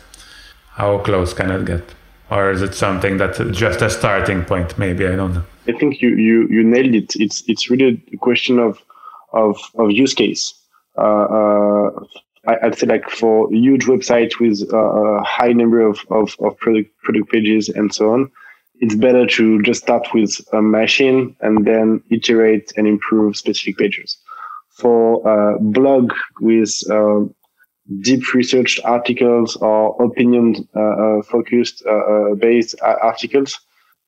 [0.79, 1.83] how close can it get?
[2.29, 5.43] Or is it something that's just a starting point maybe i don't know.
[5.67, 7.15] I think you you, you nailed it.
[7.15, 8.79] It's it's really a question of
[9.33, 10.53] of of use case.
[10.97, 11.89] Uh, uh,
[12.47, 17.31] I'd say like for huge websites with a high number of, of, of product, product
[17.31, 18.31] pages and so on,
[18.79, 24.17] it's better to just start with a machine and then iterate and improve specific pages.
[24.71, 27.25] For a blog with uh,
[28.01, 33.59] deep research articles or opinion uh, uh focused uh, uh, based articles,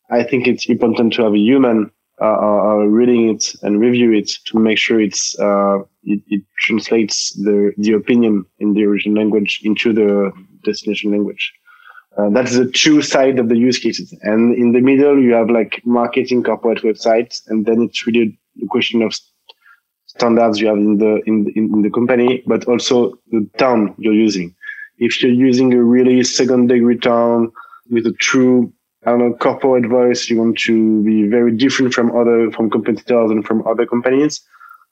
[0.09, 1.91] I think it's important to have a human
[2.23, 7.33] Uh, uh, reading it and review it to make sure it's uh, it, it, translates
[7.43, 10.31] the, the opinion in the original language into the
[10.63, 11.51] destination language.
[12.17, 14.17] Uh, that's the two side of the use cases.
[14.21, 17.41] And in the middle, you have like marketing corporate websites.
[17.47, 19.13] And then it's really the question of
[20.05, 24.55] standards you have in the, in in the company, but also the town you're using.
[24.97, 27.51] If you're using a really second degree town
[27.89, 28.71] with a true
[29.05, 33.31] I don't know, corporate voice, you want to be very different from other, from competitors
[33.31, 34.41] and from other companies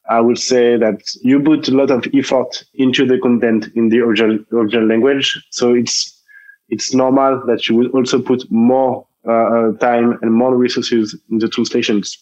[0.09, 3.99] I would say that you put a lot of effort into the content in the
[3.99, 5.41] original, original language.
[5.51, 6.21] So it's,
[6.69, 11.37] it's normal that you will also put more uh, uh, time and more resources in
[11.37, 12.17] the translations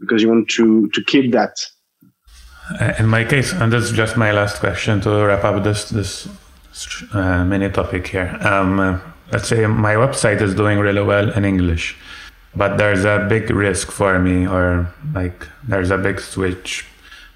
[0.00, 1.64] because you want to, to keep that.
[2.80, 6.28] Uh, in my case, and that's just my last question to wrap up this, this
[7.12, 8.36] uh, mini topic here.
[8.40, 8.98] Um, uh,
[9.32, 11.96] let's say my website is doing really well in English,
[12.54, 16.86] but there's a big risk for me, or like there's a big switch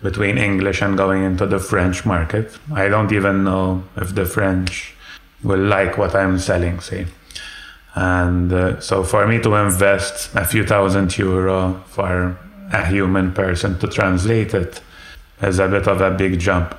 [0.02, 2.58] between English and going into the French market.
[2.74, 4.94] I don't even know if the French
[5.42, 7.06] will like what I'm selling, say.
[7.94, 12.36] And uh, so for me to invest a few thousand euro for
[12.72, 14.80] a human person to translate it
[15.40, 16.74] is a bit of a big jump.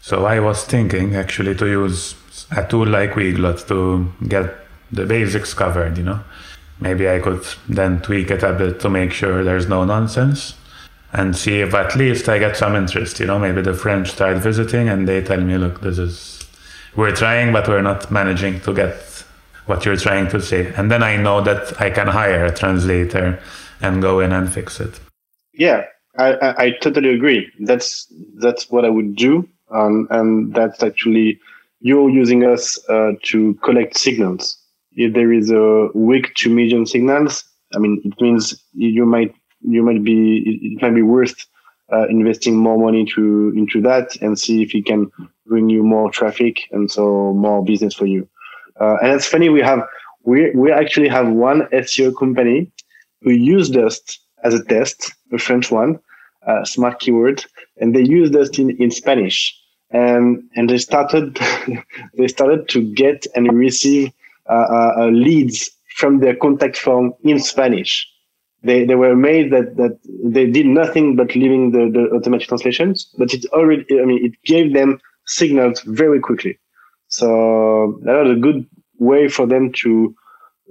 [0.00, 2.14] So I was thinking actually to use
[2.56, 4.54] a tool like Weglot to get
[4.90, 6.20] the basics covered, you know.
[6.80, 10.54] Maybe I could then tweak it a bit to make sure there's no nonsense
[11.12, 13.38] and see if at least I get some interest, you know.
[13.38, 16.40] Maybe the French start visiting and they tell me, look, this is,
[16.96, 19.24] we're trying, but we're not managing to get
[19.66, 20.72] what you're trying to say.
[20.76, 23.40] And then I know that I can hire a translator
[23.80, 25.00] and go in and fix it.
[25.54, 25.84] Yeah,
[26.18, 27.50] I, I, I totally agree.
[27.60, 31.40] That's that's what I would do, um, and that's actually
[31.82, 34.56] you're using us uh, to collect signals.
[34.92, 39.82] If there is a weak to medium signals, I mean, it means you might you
[39.82, 41.46] might be it, might be worth
[41.92, 45.10] uh, investing more money to into that and see if it can
[45.46, 48.28] bring you more traffic and so more business for you.
[48.80, 49.82] Uh, and it's funny we have
[50.24, 52.70] we we actually have one SEO company
[53.22, 54.00] who used us
[54.44, 55.98] as a test, a French one,
[56.46, 57.44] uh, Smartkeyword,
[57.78, 59.56] and they used us in, in Spanish
[59.92, 61.38] and and they started
[62.14, 64.12] they started to get and receive
[64.48, 68.08] uh, uh, uh, leads from their contact form in Spanish.
[68.62, 73.08] They they were amazed that that they did nothing but leaving the, the automatic translations,
[73.18, 76.58] but it already I mean it gave them signals very quickly.
[77.08, 78.66] So that was a good
[78.98, 80.14] way for them to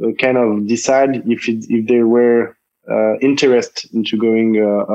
[0.04, 2.58] uh, kind of decide if it, if they were
[2.90, 4.86] uh, interested into going uh,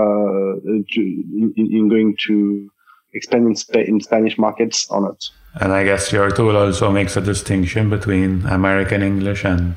[0.93, 2.69] to in, in going to
[3.17, 5.19] expand in, Sp- in Spanish markets or not.
[5.61, 9.75] And I guess your tool also makes a distinction between American English and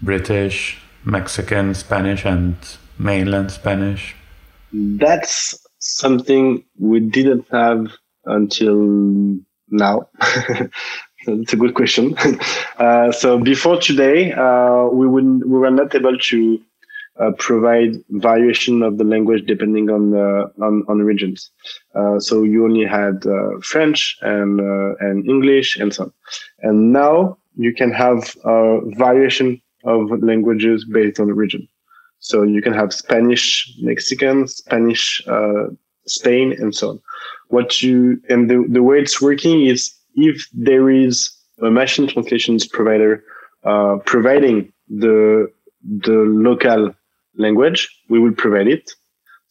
[0.00, 2.56] British, Mexican Spanish, and
[2.98, 4.14] mainland Spanish.
[4.72, 7.88] That's something we didn't have
[8.24, 9.36] until
[9.68, 10.08] now.
[11.26, 12.16] That's a good question.
[12.78, 16.60] Uh, so before today, uh, we would we were not able to
[17.20, 21.50] uh, provide variation of the language depending on uh, on, on regions.
[21.94, 26.12] Uh, so you only had uh, French and uh, and English and so on.
[26.60, 31.68] And now you can have a variation of languages based on the region.
[32.20, 35.66] So you can have Spanish, Mexican, Spanish, uh,
[36.06, 37.00] Spain, and so on.
[37.48, 42.66] What you and the, the way it's working is if there is a machine translations
[42.66, 43.22] provider
[44.06, 45.52] providing the
[45.84, 46.94] the local
[47.36, 48.92] language, we will provide it.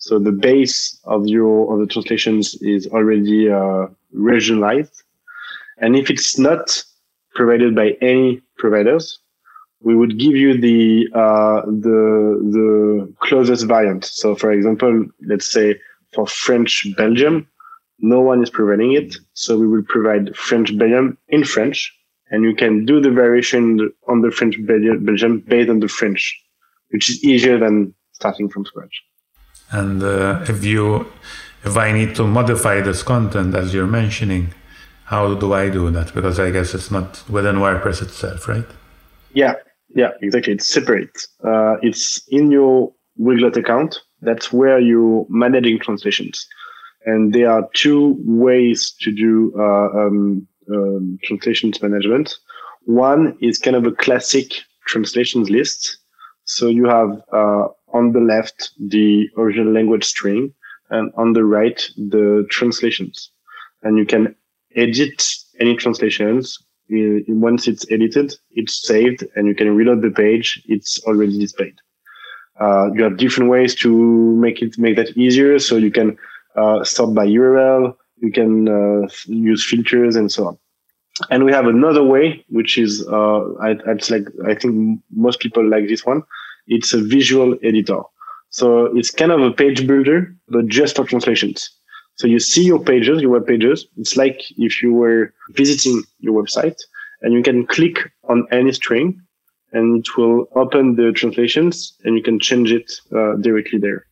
[0.01, 3.85] So the base of your of the translations is already uh,
[4.15, 5.03] regionalized,
[5.77, 6.83] and if it's not
[7.35, 9.19] provided by any providers,
[9.81, 11.99] we would give you the uh, the
[12.57, 14.03] the closest variant.
[14.05, 15.79] So, for example, let's say
[16.13, 17.47] for French Belgium,
[17.99, 21.95] no one is providing it, so we will provide French Belgium in French,
[22.31, 26.41] and you can do the variation on the French Belgium based on the French
[26.91, 29.03] which is easier than starting from scratch.
[29.71, 31.11] And uh, if you,
[31.63, 34.53] if I need to modify this content as you're mentioning,
[35.05, 36.13] how do I do that?
[36.13, 38.65] Because I guess it's not within WordPress itself, right?
[39.33, 39.55] Yeah,
[39.95, 40.53] yeah, exactly.
[40.53, 41.27] It's separate.
[41.43, 43.99] Uh, it's in your Weglot account.
[44.21, 46.47] That's where you're managing translations.
[47.05, 52.33] And there are two ways to do uh, um, um, translations management.
[52.85, 54.53] One is kind of a classic
[54.87, 55.97] translations list
[56.45, 60.53] so you have uh, on the left the original language string
[60.89, 63.31] and on the right the translations.
[63.83, 64.35] And you can
[64.75, 65.23] edit
[65.59, 66.57] any translations.
[66.89, 70.61] Once it's edited, it's saved and you can reload the page.
[70.65, 71.75] It's already displayed.
[72.59, 73.89] Uh, you have different ways to
[74.35, 75.57] make it make that easier.
[75.57, 76.17] So you can
[76.55, 77.95] uh, sort by URL.
[78.17, 80.57] You can uh, use filters and so on
[81.29, 83.73] and we have another way, which is uh, I,
[84.09, 86.23] like I think most people like this one.
[86.75, 88.01] It's a visual editor,
[88.49, 91.69] so it's kind of a page builder, but just for translations.
[92.15, 93.87] So you see your pages, your web pages.
[93.97, 96.77] It's like if you were visiting your website,
[97.21, 99.19] and you can click on any string,
[99.71, 104.05] and it will open the translations, and you can change it uh, directly there.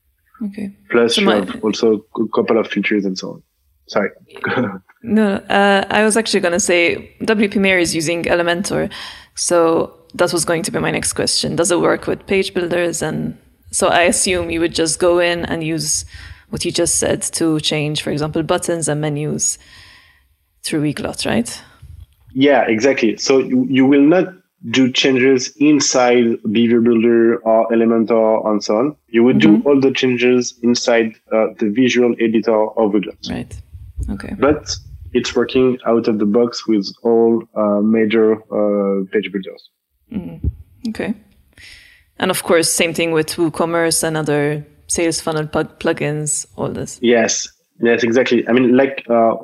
[0.47, 0.73] Okay.
[0.89, 1.35] Plus, so you my...
[1.35, 3.43] have also a couple of features and so on.
[3.87, 4.11] Sorry.
[5.03, 8.91] no, uh, I was actually going to say WP Mayor is using Elementor.
[9.35, 11.55] So that was going to be my next question.
[11.55, 13.01] Does it work with page builders?
[13.01, 13.37] And
[13.71, 16.05] so I assume you would just go in and use
[16.49, 19.59] what you just said to change, for example, buttons and menus
[20.63, 21.61] through Weglot, right?
[22.33, 23.17] Yeah, exactly.
[23.17, 24.33] So you, you will not
[24.71, 28.95] do changes inside Beaver Builder or Elementor and so on.
[29.07, 29.61] You would mm-hmm.
[29.61, 33.29] do all the changes inside uh, the visual editor of Weglot.
[33.29, 33.55] Right.
[34.09, 34.35] Okay.
[34.37, 34.75] But
[35.13, 39.69] it's working out of the box with all uh, major uh, page builders.
[40.11, 40.51] Mm.
[40.89, 41.13] Okay.
[42.17, 46.99] And of course, same thing with WooCommerce and other sales funnel plug- plugins, all this.
[47.01, 47.47] Yes.
[47.81, 48.47] Yes, exactly.
[48.47, 49.35] I mean, like, uh,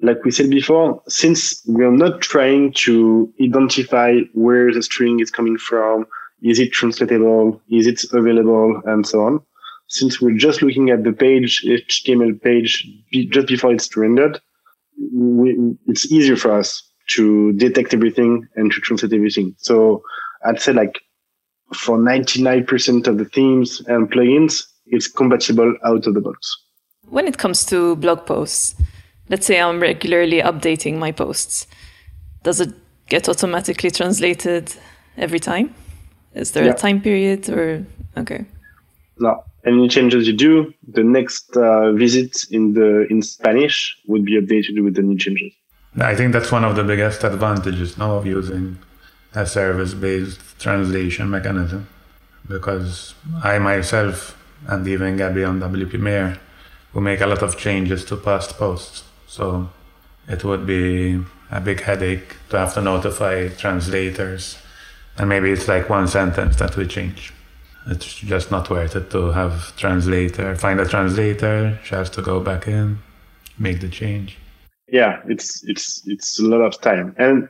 [0.00, 5.58] like we said before, since we're not trying to identify where the string is coming
[5.58, 6.06] from,
[6.42, 9.40] is it translatable, is it available, and so on.
[9.88, 12.88] Since we're just looking at the page, HTML page,
[13.30, 14.40] just before it's rendered,
[15.12, 19.54] we, it's easier for us to detect everything and to translate everything.
[19.58, 20.02] So
[20.44, 21.00] I'd say like
[21.74, 26.56] for 99% of the themes and plugins, it's compatible out of the box.
[27.08, 28.74] When it comes to blog posts,
[29.28, 31.66] let's say I'm regularly updating my posts,
[32.42, 32.72] does it
[33.08, 34.74] get automatically translated
[35.16, 35.74] every time?
[36.34, 36.72] Is there yeah.
[36.72, 37.84] a time period or
[38.16, 38.44] okay?
[39.18, 39.44] No.
[39.64, 44.82] Any changes you do, the next uh, visit in the in Spanish would be updated
[44.82, 45.52] with the new changes.
[45.98, 48.78] I think that's one of the biggest advantages now of using
[49.34, 51.88] a service-based translation mechanism,
[52.48, 56.38] because I myself and even Gaby on WP Mayor,
[56.94, 59.04] we make a lot of changes to past posts.
[59.26, 59.70] So
[60.28, 64.58] it would be a big headache to have to notify translators.
[65.18, 67.32] And maybe it's like one sentence that we change.
[67.86, 72.40] It's just not worth it to have translator, find a translator, she has to go
[72.40, 73.00] back in,
[73.58, 74.38] make the change.
[74.92, 77.14] Yeah, it's it's it's a lot of time.
[77.18, 77.48] And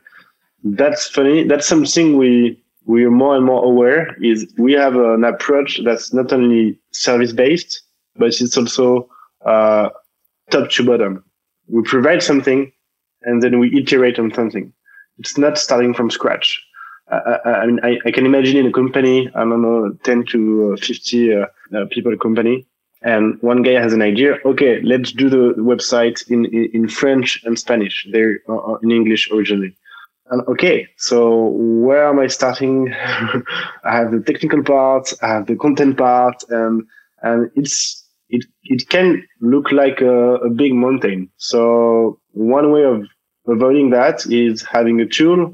[0.65, 1.45] that's funny.
[1.45, 6.15] That's something we we are more and more aware is we have an approach that's
[6.15, 7.83] not only service based,
[8.17, 9.11] but it's also
[9.45, 9.91] uh,
[10.51, 11.23] top to bottom
[11.69, 12.71] we provide something
[13.23, 14.73] and then we iterate on something.
[15.19, 16.63] It's not starting from scratch.
[17.11, 20.73] I, I mean, I, I, can imagine in a company, I don't know, 10 to
[20.73, 22.67] uh, 50 uh, uh, people company,
[23.05, 24.37] and one guy has an idea.
[24.45, 28.07] Okay, let's do the website in, in, French and Spanish.
[28.11, 29.77] They're uh, uh, in English originally.
[30.31, 32.93] And okay, so where am I starting?
[33.85, 36.85] I have the technical part, I have the content part, and
[37.23, 41.31] and it's it it can look like a, a big mountain.
[41.37, 43.03] So one way of
[43.47, 45.53] avoiding that is having a tool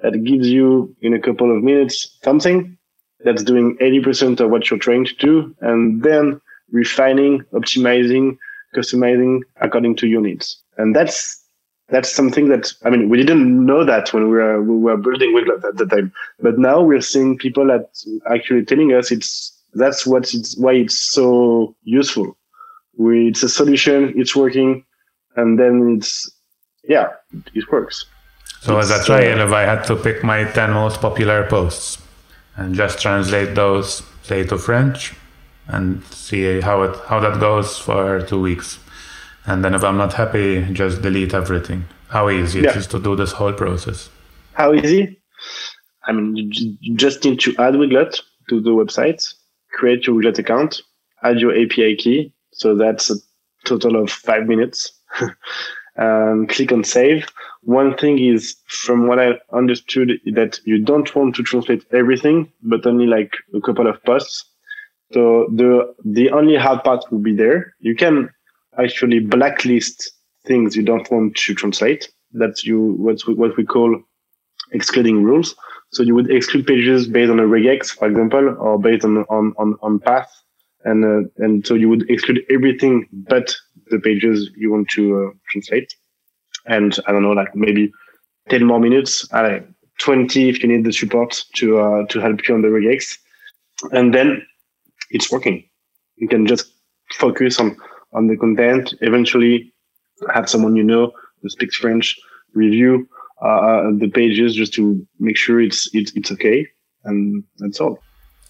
[0.00, 2.76] that gives you in a couple of minutes something
[3.24, 6.40] that's doing 80% of what you're trying to do and then
[6.72, 8.36] refining, optimizing,
[8.74, 10.60] customizing according to your needs.
[10.78, 11.38] And that's
[11.88, 15.34] that's something that I mean we didn't know that when we were we were building
[15.34, 16.12] Weglot at the time.
[16.40, 17.90] But now we're seeing people that
[18.30, 22.36] actually telling us it's that's what it's why it's so useful.
[22.96, 24.84] We, it's a solution, it's working,
[25.36, 26.30] and then it's
[26.84, 27.08] yeah,
[27.54, 28.06] it works.
[28.60, 31.46] So it's, as a trial, uh, if I had to pick my ten most popular
[31.48, 31.98] posts
[32.56, 35.14] and just translate those, say to French,
[35.66, 38.78] and see how it how that goes for two weeks,
[39.46, 41.84] and then if I'm not happy, just delete everything.
[42.08, 42.70] How easy yeah.
[42.70, 44.10] it is to do this whole process?
[44.54, 45.18] How easy?
[46.04, 46.50] I mean,
[46.80, 49.32] you just need to add Weglot to the website
[49.72, 50.82] create your Weglot account,
[51.22, 52.32] add your API key.
[52.52, 53.16] So that's a
[53.64, 54.92] total of five minutes.
[55.98, 57.26] um, click on save.
[57.62, 62.86] One thing is, from what I understood, that you don't want to translate everything, but
[62.86, 64.44] only like a couple of posts.
[65.12, 67.74] So the the only hard part will be there.
[67.80, 68.30] You can
[68.78, 70.10] actually blacklist
[70.46, 72.08] things you don't want to translate.
[72.32, 74.00] That's you what we, what we call
[74.72, 75.54] excluding rules.
[75.90, 79.52] So you would exclude pages based on a regex, for example, or based on on
[79.58, 80.30] on, on path,
[80.84, 83.54] and uh, and so you would exclude everything but
[83.90, 85.94] the pages you want to uh, translate.
[86.64, 87.92] And I don't know, like maybe
[88.48, 89.60] ten more minutes, uh,
[89.98, 93.18] twenty if you need the support to uh, to help you on the regex,
[93.92, 94.46] and then
[95.12, 95.64] it's working.
[96.16, 96.72] You can just
[97.14, 97.76] focus on
[98.12, 98.94] on the content.
[99.00, 99.72] Eventually,
[100.34, 102.16] have someone you know who speaks French
[102.54, 103.08] review
[103.42, 106.66] uh, the pages just to make sure it's, it's it's okay,
[107.04, 107.98] and that's all.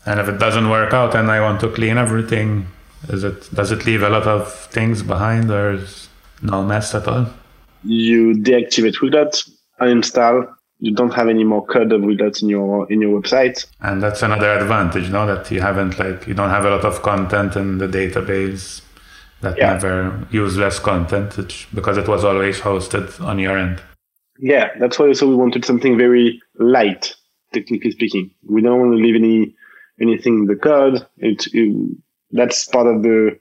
[0.04, 2.66] And if it doesn't work out, and I want to clean everything,
[3.08, 6.08] is it does it leave a lot of things behind, or is
[6.42, 7.26] no mess at all?
[7.84, 9.48] You deactivate Weglot,
[9.80, 10.52] uninstall.
[10.82, 13.66] You don't have any more code of Weglot in your in your website.
[13.80, 15.26] And that's another advantage, no?
[15.26, 18.82] That you haven't like you don't have a lot of content in the database
[19.42, 19.74] that yeah.
[19.74, 21.36] never useless content
[21.72, 23.80] because it was always hosted on your end.
[24.40, 27.14] Yeah, that's why also we wanted something very light,
[27.52, 28.32] technically speaking.
[28.48, 29.54] We don't want to leave any
[30.00, 31.06] anything in the code.
[31.18, 31.96] It, it
[32.32, 33.38] that's part of the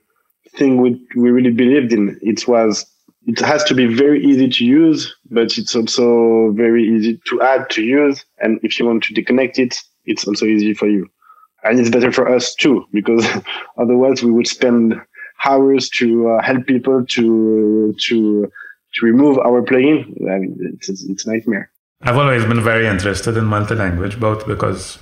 [0.56, 2.20] thing we we really believed in.
[2.22, 2.86] It was
[3.26, 7.70] it has to be very easy to use, but it's also very easy to add
[7.70, 8.24] to use.
[8.40, 11.08] And if you want to disconnect it, it's also easy for you.
[11.64, 13.26] And it's better for us too, because
[13.78, 15.00] otherwise we would spend
[15.44, 18.52] hours to uh, help people to, to,
[18.94, 20.04] to remove our plugin.
[20.28, 21.70] I mean, it's, it's nightmare.
[22.02, 24.98] I've always been very interested in multi-language, both because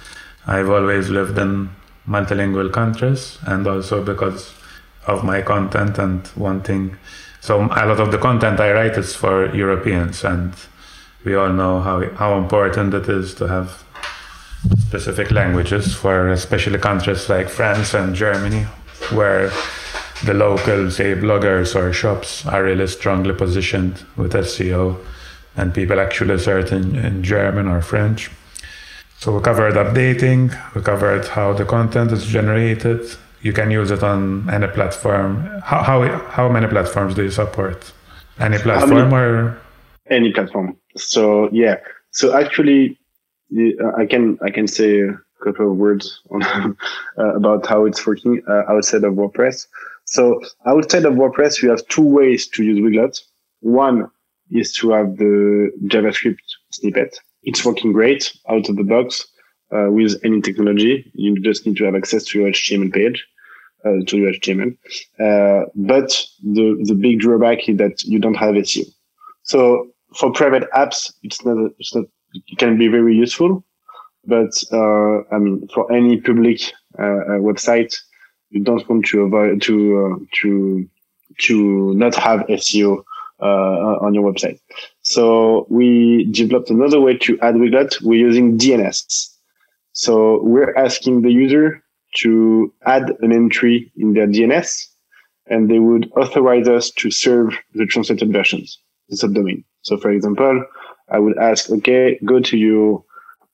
[0.46, 1.70] I've always lived in
[2.06, 4.52] multilingual countries and also because
[5.06, 6.98] of my content and wanting
[7.40, 10.52] so a lot of the content I write is for Europeans, and
[11.24, 13.82] we all know how how important it is to have
[14.78, 18.66] specific languages for especially countries like France and Germany,
[19.12, 19.50] where
[20.24, 24.98] the local, say, bloggers or shops are really strongly positioned with SEO,
[25.56, 28.30] and people actually search in, in German or French.
[29.18, 34.02] So we covered updating, we covered how the content is generated, you can use it
[34.02, 35.60] on any platform.
[35.62, 37.92] How how, how many platforms do you support?
[38.38, 39.60] Any platform or
[40.10, 40.76] any platform?
[40.96, 41.76] So yeah.
[42.10, 42.98] So actually,
[43.96, 46.42] I can I can say a couple of words on,
[47.18, 49.66] uh, about how it's working uh, outside of WordPress.
[50.04, 53.20] So outside of WordPress, we have two ways to use Weglot.
[53.60, 54.10] One
[54.50, 56.38] is to have the JavaScript
[56.72, 57.16] snippet.
[57.44, 59.26] It's working great out of the box
[59.74, 61.10] uh, with any technology.
[61.14, 63.26] You just need to have access to your HTML page,
[63.84, 64.76] uh, to your HTML.
[65.18, 68.86] Uh, but the, the big drawback is that you don't have SEO.
[69.42, 72.04] So for private apps, it's not, it's not,
[72.34, 73.64] it can be very useful.
[74.26, 76.60] But, uh, I mean, for any public,
[76.98, 77.96] uh, uh, website,
[78.50, 80.88] you don't want to avoid, to, to,
[81.38, 83.02] to not have SEO
[83.40, 84.60] uh, on your website.
[85.02, 88.02] So we developed another way to add Weglot.
[88.02, 89.29] We're using DNS.
[89.92, 91.82] So we're asking the user
[92.18, 94.86] to add an entry in their DNS
[95.46, 98.78] and they would authorize us to serve the translated versions,
[99.08, 99.64] the subdomain.
[99.82, 100.64] So for example,
[101.08, 103.04] I would ask, okay, go to your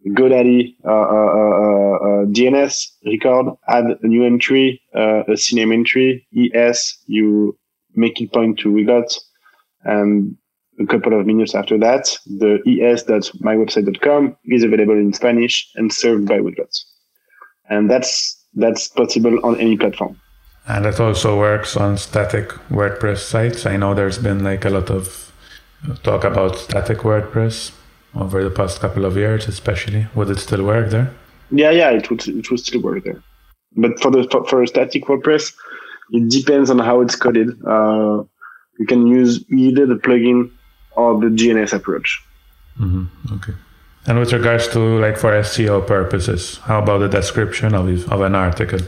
[0.08, 6.26] GoDaddy uh, uh, uh, uh DNS record, add a new entry, uh, a CNAME entry,
[6.36, 7.58] ES, you
[7.94, 9.18] make it point to Weglot,
[9.84, 10.36] and
[10.80, 16.38] a couple of minutes after that, the es.mywebsite.com is available in Spanish and served by
[16.38, 16.84] Weglot.
[17.68, 20.20] And that's that's possible on any platform.
[20.68, 23.66] And it also works on static WordPress sites.
[23.66, 25.32] I know there's been like a lot of
[26.02, 27.72] talk about static WordPress
[28.14, 30.06] over the past couple of years, especially.
[30.14, 31.12] Would it still work there?
[31.50, 33.22] Yeah, yeah, it would it would still work there.
[33.76, 35.54] But for the for, for a static WordPress,
[36.10, 37.50] it depends on how it's coded.
[37.64, 38.24] Uh,
[38.78, 40.50] you can use either the plugin
[40.96, 42.22] of the DNS approach.
[42.78, 43.34] Mm-hmm.
[43.34, 43.52] Okay.
[44.06, 48.34] And with regards to like for SEO purposes, how about the description of of an
[48.34, 48.80] article?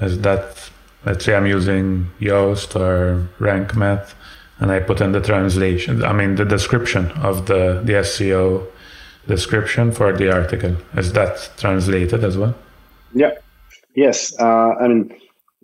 [0.00, 0.70] Is that
[1.06, 4.14] let's say I'm using Yoast or Rank Math,
[4.58, 6.04] and I put in the translation.
[6.04, 8.66] I mean the description of the the SEO
[9.26, 10.76] description for the article.
[10.96, 12.54] Is that translated as well?
[13.14, 13.32] Yeah.
[13.94, 14.34] Yes.
[14.38, 15.14] Uh, I mean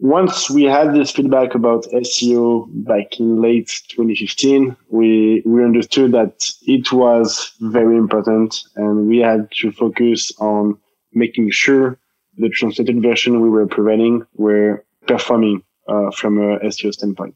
[0.01, 6.51] once we had this feedback about SEO back in late 2015, we, we understood that
[6.63, 10.79] it was very important and we had to focus on
[11.13, 11.99] making sure
[12.37, 17.35] the translated version we were providing were performing uh, from a SEO standpoint.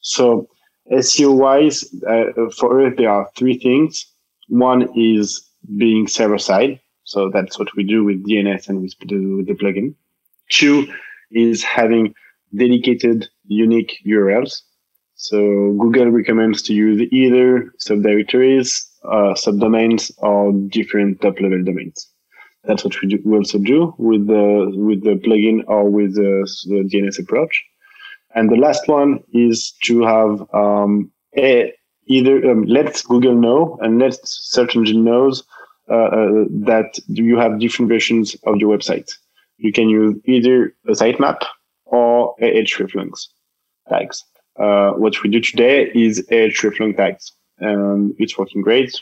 [0.00, 0.48] So
[0.90, 4.06] SEO wise, uh, for us, there are three things.
[4.48, 6.80] One is being server side.
[7.04, 9.94] So that's what we do with DNS and with the, with the plugin.
[10.48, 10.92] Two
[11.30, 12.14] is having
[12.56, 14.62] dedicated unique URLs.
[15.14, 22.08] So Google recommends to use either subdirectories, uh, subdomains, or different top level domains.
[22.64, 26.48] That's what we, do, we also do with the with the plugin or with the,
[26.68, 27.62] the DNS approach.
[28.34, 31.72] And the last one is to have um, a,
[32.06, 35.42] either um, let Google know and let search engine knows
[35.90, 39.10] uh, uh, that you have different versions of your website
[39.60, 41.42] you can use either a sitemap
[41.84, 43.12] or hreflang
[43.88, 44.24] tags.
[44.58, 48.92] Uh, what we do today is hreflang tags, and it's working great.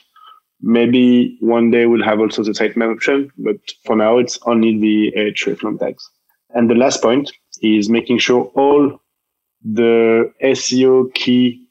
[0.61, 5.13] Maybe one day we'll have also the sitemap option, but for now it's only the
[5.17, 6.09] hreflang tags.
[6.51, 7.31] And the last point
[7.63, 9.01] is making sure all
[9.63, 11.65] the SEO key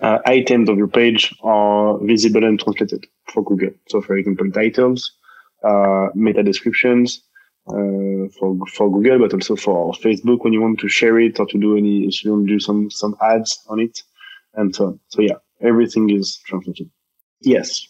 [0.00, 3.70] uh, items of your page are visible and translated for Google.
[3.88, 5.12] So, for example, titles,
[5.64, 7.22] uh, meta descriptions,
[7.68, 11.46] uh, for for Google, but also for Facebook when you want to share it or
[11.46, 14.02] to do any, if you want to do some some ads on it,
[14.54, 15.00] and so on.
[15.08, 16.90] So yeah, everything is translated.
[17.40, 17.86] Yes.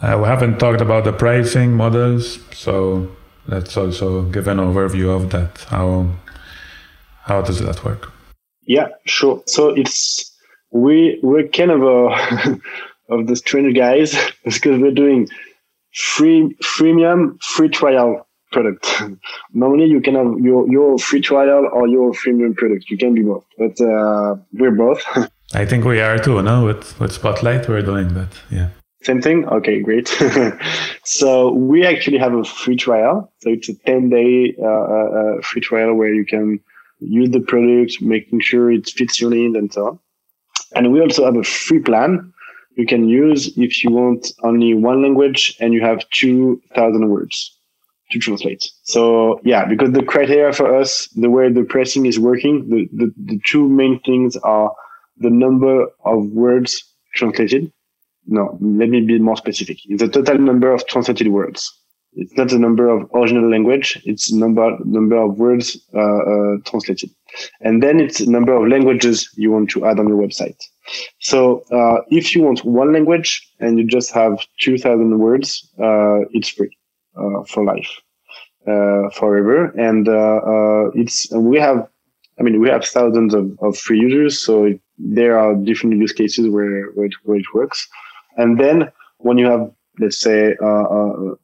[0.00, 3.08] Uh, we haven't talked about the pricing models, so
[3.46, 5.58] let's also give an overview of that.
[5.68, 6.06] How
[7.22, 8.10] how does that work?
[8.62, 9.42] Yeah, sure.
[9.46, 10.32] So it's
[10.70, 12.60] we we're kind of a
[13.08, 15.28] of the strange guys because we're doing
[15.94, 18.86] free freemium free trial product.
[19.52, 22.90] Normally, you can have your your free trial or your freemium product.
[22.90, 25.02] You can be both, but uh, we're both.
[25.54, 26.42] I think we are too.
[26.42, 28.32] No, with with Spotlight, we're doing that.
[28.50, 28.68] Yeah.
[29.02, 29.48] Same thing.
[29.48, 30.08] Okay, great.
[31.04, 33.32] so we actually have a free trial.
[33.40, 36.60] So it's a ten day uh, uh, uh, free trial where you can
[37.00, 39.98] use the product, making sure it fits your need and so on.
[40.74, 42.32] And we also have a free plan
[42.76, 47.56] you can use if you want only one language and you have 2000 words
[48.12, 48.62] to translate.
[48.84, 53.12] So yeah, because the criteria for us, the way the pricing is working, the, the,
[53.32, 54.70] the two main things are
[55.18, 56.70] the number of words
[57.14, 57.72] translated.
[58.26, 59.78] No, let me be more specific.
[59.86, 61.60] It's the total number of translated words.
[62.14, 64.00] It's not the number of original language.
[64.04, 67.10] It's number number of words uh, uh, translated,
[67.62, 70.60] and then it's number of languages you want to add on your website.
[71.20, 76.28] So uh, if you want one language and you just have two thousand words, uh,
[76.32, 76.76] it's free
[77.48, 77.90] for life,
[78.66, 80.08] uh, forever, and
[80.94, 81.88] it's we have.
[82.40, 86.12] I mean, we have thousands of, of free users, so it, there are different use
[86.12, 87.86] cases where where it, where it works.
[88.38, 91.34] And then when you have, let's say, uh,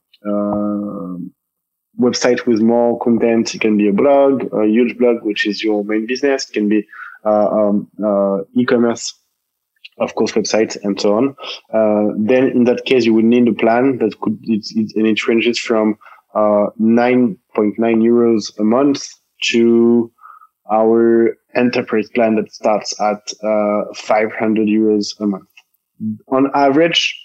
[1.99, 3.55] website with more content.
[3.55, 6.49] It can be a blog, a huge blog, which is your main business.
[6.49, 6.87] It can be
[7.25, 9.15] uh, um, uh, e-commerce,
[10.01, 11.37] of course, websites and so on.
[11.73, 15.07] Uh, then in that case, you would need a plan that could, it, it, and
[15.07, 15.99] it ranges from
[16.35, 17.39] 9.9
[17.79, 19.09] euros a month
[19.43, 20.13] to
[20.71, 23.31] our enterprise plan that starts at
[23.97, 25.49] 500 euros a month.
[26.29, 27.17] On average,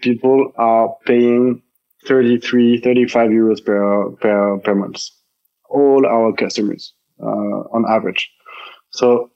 [0.00, 1.62] people are paying
[2.06, 5.02] 33, 35 euros per, per, per month.
[5.68, 8.30] All our customers, uh, on average.
[8.90, 9.30] So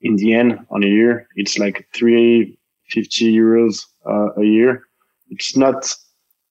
[0.00, 4.82] in the end, on a year, it's like 350 euros uh, a year.
[5.30, 5.92] It's not,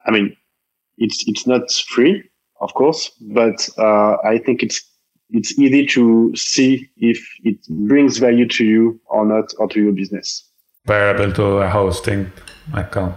[0.06, 0.36] I mean,
[0.98, 2.30] it's, it's not free,
[2.60, 4.82] of course, but, uh, I think it's,
[5.30, 9.92] it's easy to see if it brings value to you or not, or to your
[9.92, 10.50] business.
[10.86, 12.32] Variable to a hosting
[12.74, 13.16] account.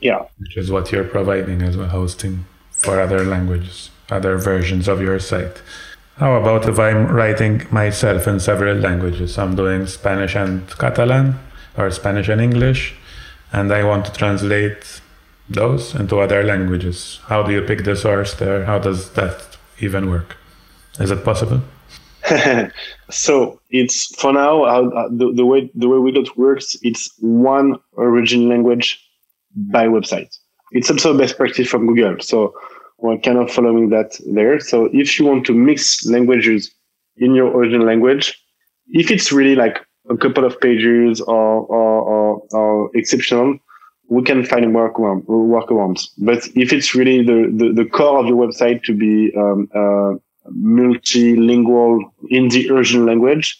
[0.00, 0.24] Yeah.
[0.38, 5.18] Which is what you're providing as a hosting for other languages, other versions of your
[5.18, 5.62] site.
[6.22, 9.36] How about if I'm writing myself in several languages?
[9.38, 11.40] I'm doing Spanish and Catalan
[11.76, 12.94] or Spanish and English,
[13.52, 15.00] and I want to translate
[15.50, 17.18] those into other languages.
[17.24, 18.66] How do you pick the source there?
[18.66, 20.36] How does that even work?
[21.00, 21.60] Is it possible?
[23.10, 26.76] so it's for now uh, the, the way the way Weglot works.
[26.82, 29.04] It's one origin language
[29.56, 30.38] by website.
[30.70, 32.20] It's also best practice from Google.
[32.20, 32.54] So
[33.02, 34.60] we're kind of following that there.
[34.60, 36.72] So if you want to mix languages
[37.16, 38.40] in your original language,
[38.88, 43.58] if it's really like a couple of pages or, or, or, or exceptional,
[44.08, 46.08] we can find a workaround, workarounds.
[46.18, 50.14] But if it's really the, the, the, core of your website to be um, uh,
[50.50, 53.58] multilingual in the original language,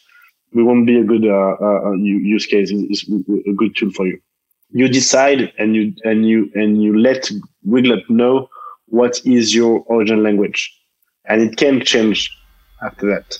[0.54, 2.70] we won't be a good uh, uh, use case.
[2.72, 4.20] It's a good tool for you
[4.72, 7.30] you decide and you and you and you let
[7.66, 8.48] Weglot know
[8.92, 10.70] what is your original language,
[11.24, 12.30] and it can change
[12.82, 13.38] after that.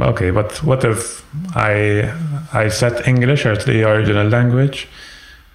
[0.00, 1.24] Okay, but what if
[1.54, 2.10] I
[2.52, 4.88] I set English as the original language,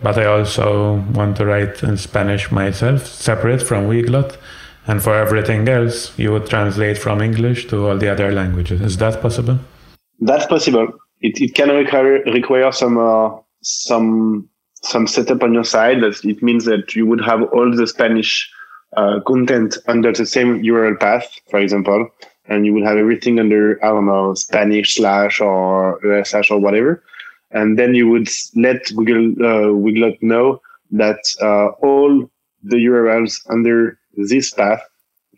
[0.01, 4.38] but I also want to write in Spanish myself, separate from Weglot,
[4.86, 8.81] and for everything else, you would translate from English to all the other languages.
[8.81, 9.57] Is that possible?
[10.19, 10.88] That's possible.
[11.21, 13.29] It, it can require require some uh,
[13.63, 14.47] some
[14.84, 16.03] some setup on your side.
[16.03, 18.51] That it means that you would have all the Spanish
[18.95, 22.09] uh, content under the same URL path, for example,
[22.45, 26.59] and you will have everything under I don't know Spanish slash or US slash or
[26.59, 27.03] whatever,
[27.51, 32.29] and then you would let Google uh, Weglot know that uh, all
[32.63, 34.81] the URLs under this path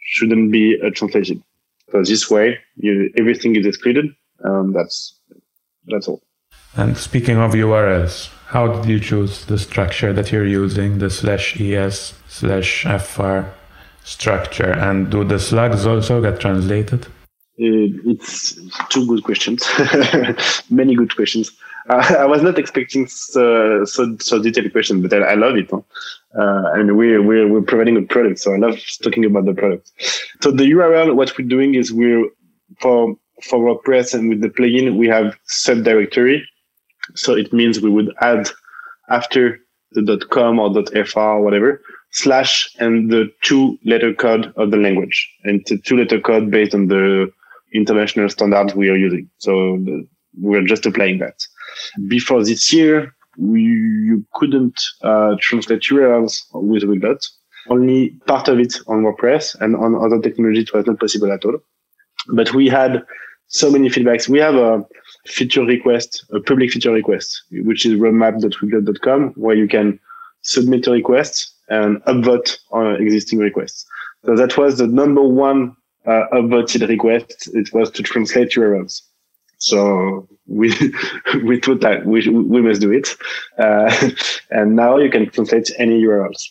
[0.01, 1.41] shouldn't be uh, translated.
[1.91, 4.13] So this way, you, everything is excluded.
[4.43, 5.17] Um, that's
[5.87, 6.21] that's all.
[6.75, 11.59] And speaking of URLs, how did you choose the structure that you're using, the slash
[11.59, 13.41] es slash fr
[14.03, 14.71] structure?
[14.71, 17.07] And do the slugs also get translated?
[17.57, 19.63] Uh, it's two good questions.
[20.69, 21.51] Many good questions.
[21.89, 25.69] Uh, I was not expecting so so, so detailed question, but I, I love it.
[25.71, 25.81] Huh?
[26.37, 29.91] Uh, and we're, we're we're providing a product, so I love talking about the product.
[30.41, 32.27] So the URL, what we're doing is we're
[32.79, 36.41] for for WordPress and with the plugin, we have subdirectory
[37.13, 38.49] so it means we would add
[39.09, 39.59] after
[39.91, 40.73] the .com or
[41.05, 41.81] .fr or whatever
[42.11, 46.73] slash and the two letter code of the language and the two letter code based
[46.73, 47.29] on the
[47.73, 49.29] international standards we are using.
[49.37, 49.77] So
[50.37, 51.35] we're just applying that.
[52.07, 57.25] Before this year, we, you couldn't uh, translate URLs with Weglot.
[57.69, 61.43] Only part of it on WordPress and on other technology it was not possible at
[61.43, 61.57] all.
[62.29, 63.03] But we had
[63.47, 64.29] so many feedbacks.
[64.29, 64.85] We have a
[65.25, 69.99] feature request, a public feature request, which is roadmap.weglot.com, where you can
[70.41, 73.85] submit a request and upvote on existing requests.
[74.25, 77.49] So that was the number one uh, upvoted request.
[77.53, 79.01] It was to translate URLs.
[79.57, 80.73] So we
[81.43, 83.15] we thought that we we must do it,
[83.57, 84.09] uh,
[84.51, 86.41] and now you can translate any URLs.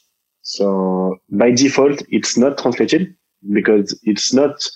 [0.43, 3.15] So by default, it's not translated
[3.53, 4.69] because it's not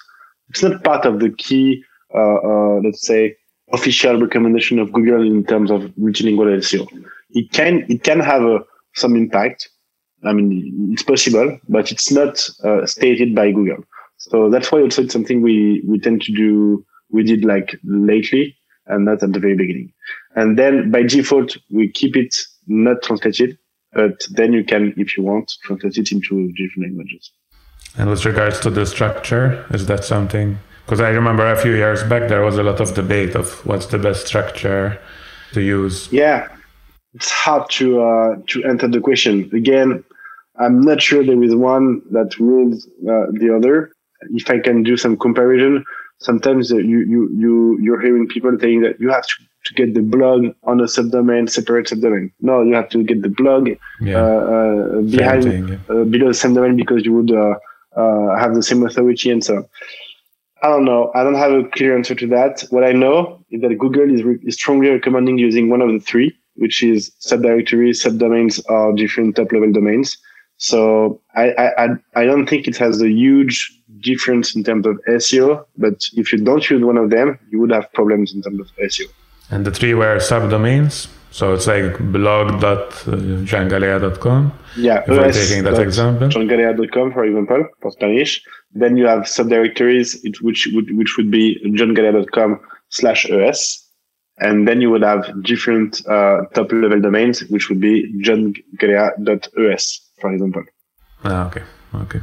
[0.51, 1.85] it's not part of the key,
[2.15, 3.37] uh, uh, let's say,
[3.73, 6.87] official recommendation of Google in terms of multilingual SEO.
[7.31, 8.61] It can it can have a,
[8.95, 9.69] some impact.
[10.25, 13.85] I mean, it's possible, but it's not uh, stated by Google.
[14.17, 16.85] So that's why also it's something we we tend to do.
[17.11, 18.57] We did like lately,
[18.87, 19.93] and not at the very beginning.
[20.35, 22.35] And then by default, we keep it
[22.67, 23.59] not translated,
[23.93, 27.33] but then you can, if you want, translate it into different languages.
[27.97, 30.59] And with regards to the structure, is that something?
[30.89, 33.85] Because I remember a few years back there was a lot of debate of what's
[33.85, 34.99] the best structure
[35.53, 36.11] to use.
[36.11, 36.49] Yeah,
[37.13, 39.51] it's hard to uh, to answer the question.
[39.53, 40.03] Again,
[40.59, 43.93] I'm not sure there is one that rules uh, the other.
[44.31, 45.85] If I can do some comparison,
[46.21, 49.35] sometimes uh, you you you you're hearing people saying that you have to,
[49.67, 52.33] to get the blog on a subdomain, separate subdomain.
[52.41, 53.69] No, you have to get the blog
[54.01, 54.17] yeah.
[54.17, 55.75] uh, uh behind thing, yeah.
[55.91, 59.67] Uh, below the subdomain because you would uh, have the same authority and so on.
[60.63, 61.11] I don't know.
[61.15, 62.65] I don't have a clear answer to that.
[62.71, 66.01] What I know is that Google is, re- is strongly recommending using one of the
[66.01, 70.17] three, which is subdirectories, subdomains, or different top level domains.
[70.57, 75.65] So I, I, I don't think it has a huge difference in terms of SEO,
[75.77, 78.67] but if you don't use one of them, you would have problems in terms of
[78.77, 79.07] SEO.
[79.51, 81.09] And the three were subdomains.
[81.31, 84.53] So it's like blog.jeangalea.com.
[84.77, 86.29] Yeah, if I'm taking that example.
[86.29, 88.43] jeangalea.com, for example, for Spanish.
[88.73, 92.61] Then you have subdirectories, which would which would be jeangalea.com
[92.91, 93.85] slash es.
[94.41, 100.33] And then you would have different uh, top level domains, which would be jeangalea.es, for
[100.33, 100.63] example.
[101.25, 101.63] Ah, okay.
[101.95, 102.21] Okay.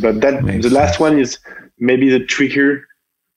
[0.00, 0.74] But that Makes the sense.
[0.74, 1.38] last one is
[1.78, 2.86] maybe the trickier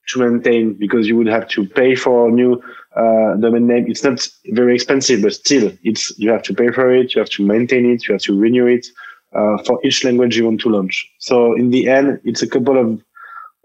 [0.08, 2.62] to maintain because you would have to pay for a new
[2.96, 3.86] uh, domain name.
[3.88, 7.16] It's not very expensive, but still, it's you have to pay for it.
[7.16, 8.08] You have to maintain it.
[8.08, 8.88] You have to renew it
[9.34, 11.10] uh, for each language you want to launch.
[11.20, 13.02] So in the end, it's a couple of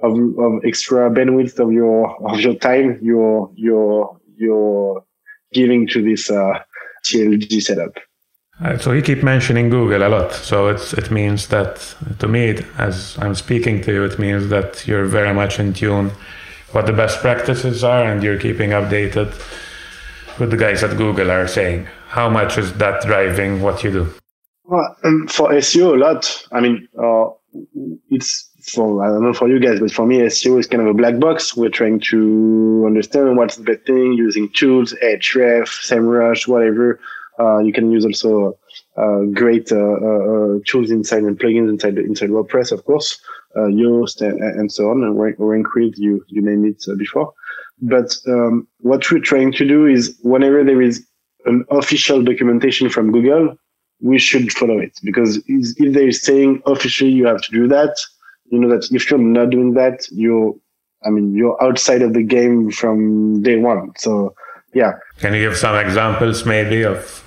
[0.03, 5.05] of, of extra bandwidth of your of your time you're you're you're
[5.53, 6.59] giving to this uh,
[7.03, 7.95] setup.
[8.63, 10.33] Uh, so you keep mentioning Google a lot.
[10.33, 14.87] So it's, it means that to me, as I'm speaking to you, it means that
[14.87, 16.11] you're very much in tune
[16.73, 19.29] what the best practices are and you're keeping updated
[20.39, 21.89] with the guys at Google are saying.
[22.09, 24.15] How much is that driving what you do?
[24.65, 26.47] Well, um, for SEO, a lot.
[26.53, 27.31] I mean, uh,
[28.11, 30.89] it's for, I don't know for you guys, but for me, SEO is kind of
[30.89, 31.57] a black box.
[31.57, 37.01] We're trying to understand what's the best thing using tools, Ahrefs, SEMrush, whatever
[37.59, 38.59] you can use also
[38.97, 43.20] uh, great uh, tools inside and plugins inside inside WordPress, of course,
[43.57, 45.38] Yoast and, and, so on, and Rank
[45.74, 47.32] Math, you you named it before.
[47.82, 51.07] But um, what we're trying to do is whenever there is
[51.47, 53.57] an official documentation from Google,
[54.01, 57.97] we should follow it because if they're saying officially you have to do that,
[58.51, 60.55] you know that if you're not doing that, you're,
[61.05, 63.93] I mean, you're outside of the game from day one.
[63.99, 64.34] So,
[64.74, 64.93] yeah.
[65.18, 67.22] Can you give some examples maybe of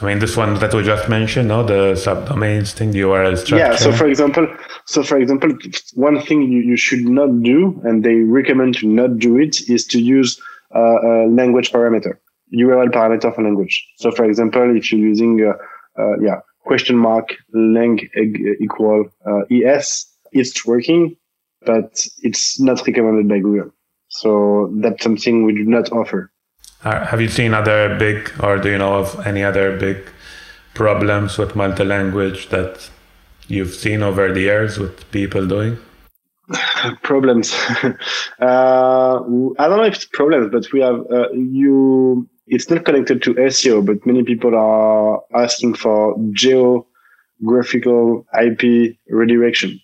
[0.00, 3.64] I mean, this one that we just mentioned, no, the subdomains thing, the URL structure.
[3.64, 3.76] Yeah.
[3.76, 4.46] So, for example,
[4.86, 5.56] so for example,
[5.94, 9.86] one thing you, you should not do, and they recommend to not do it, is
[9.86, 10.40] to use
[10.74, 12.18] uh, a language parameter,
[12.52, 13.86] URL parameter for language.
[13.96, 18.00] So, for example, if you're using, uh, uh, yeah, question mark lang
[18.60, 21.16] equal uh, es, it's working,
[21.64, 23.70] but it's not recommended by Google.
[24.08, 26.30] So that's something we do not offer.
[26.84, 29.96] Have you seen other big, or do you know of any other big
[30.74, 32.90] problems with multi-language that
[33.48, 35.78] you've seen over the years with people doing?
[37.02, 37.54] problems.
[37.82, 37.94] uh,
[38.38, 42.28] I don't know if it's problems, but we have uh, you.
[42.46, 49.80] It's not connected to SEO, but many people are asking for geographical IP redirection.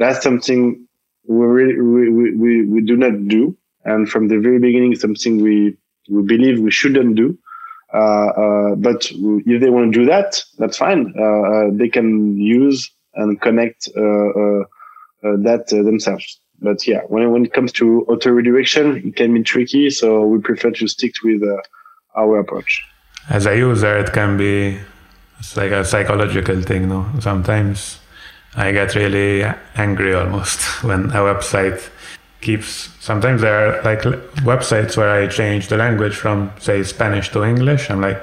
[0.00, 0.88] That's something
[1.28, 5.76] we really, we, we, we do not do, and from the very beginning, something we
[6.08, 7.38] we believe we shouldn't do.
[7.92, 11.12] Uh, uh, but if they want to do that, that's fine.
[11.18, 13.84] Uh, they can use and connect
[15.22, 16.40] that themselves.
[16.60, 19.90] But yeah, when when it comes to auto redirection, it can be tricky.
[19.90, 21.42] So we prefer to stick with
[22.16, 22.82] our approach.
[23.28, 24.78] As a user, it can be
[25.38, 26.88] it's like a psychological thing.
[26.88, 27.98] No, sometimes
[28.54, 29.44] I get really
[29.76, 31.90] angry almost when a website
[32.42, 32.90] keeps.
[33.00, 34.02] Sometimes there are like
[34.44, 37.90] websites where I change the language from say Spanish to English.
[37.90, 38.22] I'm like,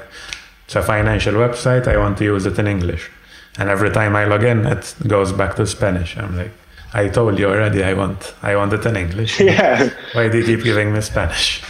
[0.66, 1.88] it's a financial website.
[1.88, 3.10] I want to use it in English,
[3.58, 6.18] and every time I log in, it goes back to Spanish.
[6.18, 6.52] I'm like,
[6.94, 7.84] I told you already.
[7.84, 9.40] I want I want it in English.
[9.40, 9.90] Yeah.
[10.14, 11.64] Why do you keep giving me Spanish?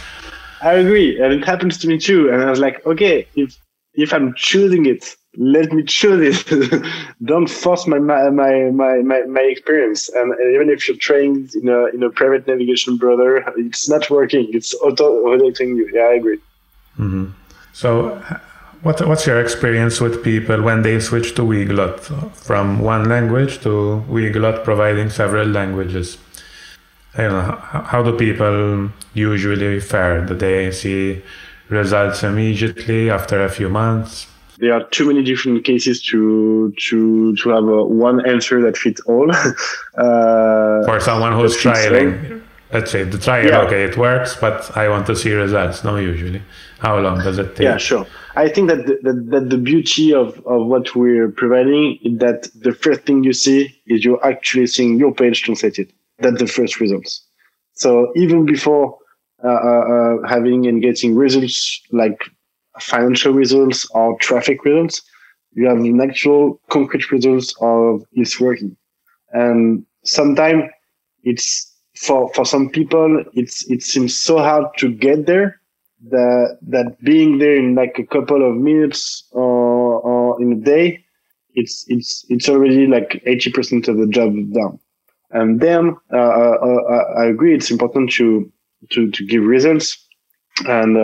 [0.62, 2.30] I agree, and it happens to me too.
[2.30, 3.56] And I was like, okay, if
[3.94, 6.84] if I'm choosing it, let me choose it.
[7.24, 10.08] Don't force my my, my my my experience.
[10.08, 14.48] And even if you're trained in a in a private navigation brother, it's not working.
[14.52, 15.88] It's auto automating you.
[15.92, 16.38] Yeah, I agree.
[16.98, 17.26] Mm-hmm.
[17.72, 18.22] So,
[18.82, 22.00] what what's your experience with people when they switch to Weglot
[22.34, 26.18] from one language to Weglot providing several languages?
[27.14, 27.56] I don't know.
[27.92, 30.24] How do people usually fare?
[30.24, 31.22] Do they see
[31.68, 34.26] results immediately after a few months?
[34.60, 39.00] There are too many different cases to to to have a one answer that fits
[39.02, 39.30] all.
[39.34, 42.42] uh, For someone who's trying,
[42.72, 43.60] let's say the trial, yeah.
[43.62, 45.82] okay, it works, but I want to see results.
[45.82, 46.42] No, usually,
[46.78, 47.64] how long does it take?
[47.64, 48.06] Yeah, sure.
[48.36, 52.48] I think that the, that, that the beauty of, of what we're providing is that
[52.54, 56.80] the first thing you see is you're actually seeing your page translated that's the first
[56.80, 57.22] results.
[57.74, 58.98] So even before
[59.42, 62.18] uh, uh, uh, having and getting results like
[62.78, 65.02] financial results or traffic results,
[65.52, 68.76] you have an actual concrete results of it's working.
[69.32, 70.64] And sometimes
[71.24, 71.66] it's
[71.96, 75.60] for for some people it's it seems so hard to get there
[76.08, 81.04] that that being there in like a couple of minutes or, or in a day
[81.54, 84.78] it's it's it's already like 80% of the job done
[85.30, 86.56] and then uh, uh,
[86.90, 88.50] uh, I agree, it's important to
[88.90, 89.96] to to give results,
[90.66, 90.96] and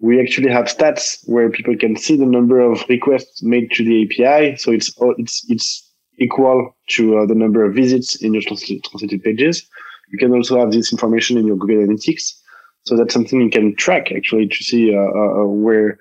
[0.00, 4.04] we actually have stats where people can see the number of requests made to the
[4.04, 4.56] API.
[4.56, 9.66] So it's it's it's equal to uh, the number of visits in your translated pages.
[10.10, 12.32] You can also have this information in your Google Analytics.
[12.84, 15.98] So that's something you can track actually to see uh, uh, where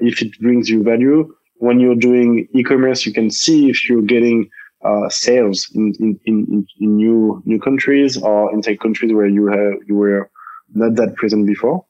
[0.00, 1.32] if it brings you value.
[1.60, 4.48] When you're doing e-commerce, you can see if you're getting
[4.84, 9.74] uh, sales in, in, in, in new new countries or in countries where you have
[9.86, 10.30] you were
[10.74, 11.84] not that present before.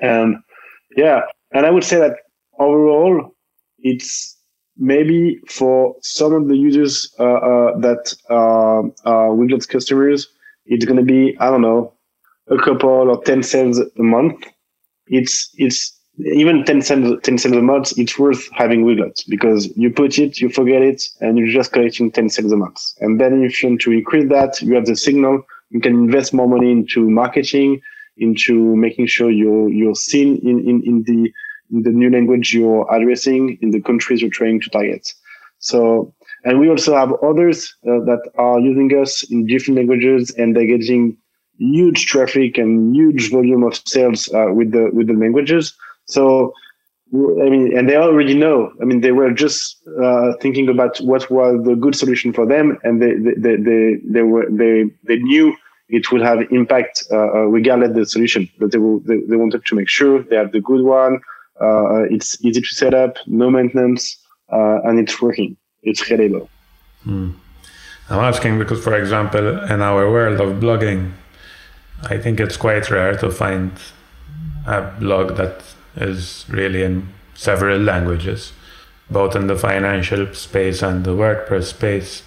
[0.00, 0.36] And
[0.96, 1.22] yeah,
[1.52, 2.16] and I would say that
[2.58, 3.34] overall,
[3.78, 4.36] it's
[4.76, 10.28] maybe for some of the users uh, uh, that are, are Weglot's customers,
[10.66, 11.92] it's going to be I don't know
[12.50, 14.44] a couple or ten cents a month.
[15.06, 19.90] It's it's even 10 cents, 10 cents a month, it's worth having Weglot because you
[19.90, 22.80] put it, you forget it, and you're just collecting 10 cents a month.
[23.00, 26.32] And then if you want to increase that, you have the signal, you can invest
[26.32, 27.80] more money into marketing,
[28.16, 31.32] into making sure you're, you're seen in, in, in the,
[31.72, 35.12] in the new language you're addressing, in the countries you're trying to target.
[35.58, 40.54] So, and we also have others uh, that are using us in different languages and
[40.54, 41.16] they're getting
[41.58, 45.74] huge traffic and huge volume of sales uh, with the, with the languages.
[46.06, 46.52] So,
[47.14, 48.72] I mean, and they already know.
[48.80, 52.76] I mean, they were just uh, thinking about what was the good solution for them,
[52.82, 55.54] and they they they they, they were they they knew
[55.88, 58.48] it will have impact uh, uh regardless of the solution.
[58.58, 61.20] But they, will, they they wanted to make sure they have the good one.
[61.60, 64.16] Uh, it's easy to set up, no maintenance,
[64.48, 65.56] and it's working.
[65.82, 66.48] It's reliable.
[67.04, 67.30] Hmm.
[68.10, 71.12] I'm asking because, for example, in our world of blogging,
[72.02, 73.72] I think it's quite rare to find
[74.66, 75.62] a blog that
[75.96, 78.52] is really in several languages,
[79.10, 82.22] both in the financial space and the WordPress space.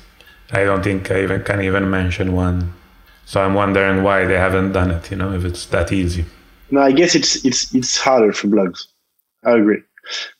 [0.51, 2.73] I don't think I even can even mention one.
[3.27, 5.11] So I'm wondering why they haven't done it.
[5.11, 6.23] You know, if it's that easy.
[6.71, 8.87] No, I guess it's it's it's harder for blogs.
[9.43, 9.81] I agree,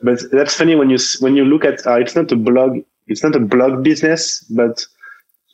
[0.02, 3.24] but that's funny when you when you look at uh, it's not a blog it's
[3.24, 4.86] not a blog business, but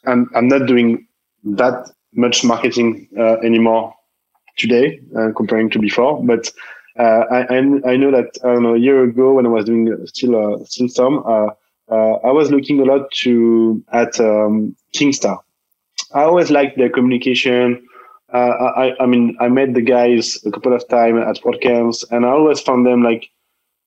[0.06, 1.08] I'm I'm not doing
[1.44, 3.96] that much marketing uh, anymore
[4.58, 6.52] today uh, comparing to before, but
[7.00, 10.36] uh, I, I know that I know a year ago when I was doing still
[10.36, 11.48] uh, still some, uh,
[11.90, 15.40] I was looking a lot to at um, Kinsta.
[16.14, 17.86] I always liked their communication.
[18.34, 22.30] I, I mean, I met the guys a couple of times at WordCamps, and I
[22.30, 23.30] always found them like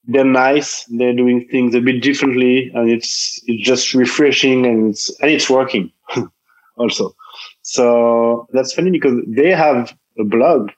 [0.06, 0.84] they're nice.
[0.84, 5.50] They're doing things a bit differently, and it's it's just refreshing, and it's and it's
[5.50, 5.90] working
[6.76, 7.14] also.
[7.62, 10.70] So that's funny because they have a blog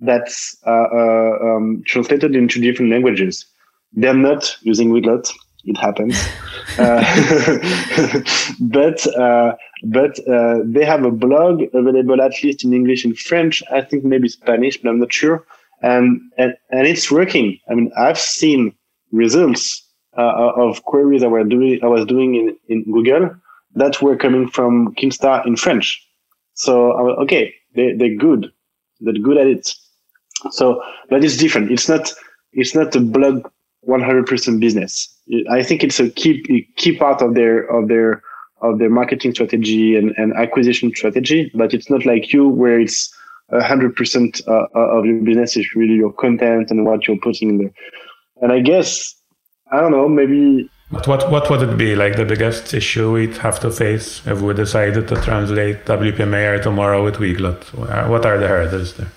[0.00, 3.46] that's uh, uh, um, translated into different languages.
[3.92, 5.32] They're not using Weglot.
[5.66, 6.16] It happens,
[6.78, 7.02] uh,
[8.60, 9.06] but
[9.84, 10.18] but
[10.64, 13.62] they have a blog available at least in English and French.
[13.72, 15.44] I think maybe Spanish, but I'm not sure.
[15.82, 17.58] and and and it's working.
[17.70, 18.74] I mean, I've seen
[19.12, 19.82] results
[20.16, 23.30] uh, of queries I were doing I was doing in, in Google
[23.74, 26.02] that were coming from Kinsta in French.
[26.54, 28.50] So I was, okay, they they're good,
[29.00, 29.74] they're good at it.
[30.50, 31.70] So, but it's different.
[31.70, 32.12] It's not
[32.52, 33.46] it's not a blog
[33.86, 35.08] 100% business.
[35.50, 38.22] I think it's a key key part of their of their
[38.62, 43.12] of their marketing strategy and, and acquisition strategy, but it's not like you where it's
[43.52, 47.50] hundred percent uh, uh, of your business is really your content and what you're putting
[47.50, 47.72] in there.
[48.42, 49.14] And I guess
[49.72, 50.70] I don't know, maybe.
[50.90, 54.40] But what what would it be like the biggest issue we'd have to face if
[54.40, 57.62] we decided to translate WP tomorrow with Weglot?
[58.08, 59.10] What are the hurdles there?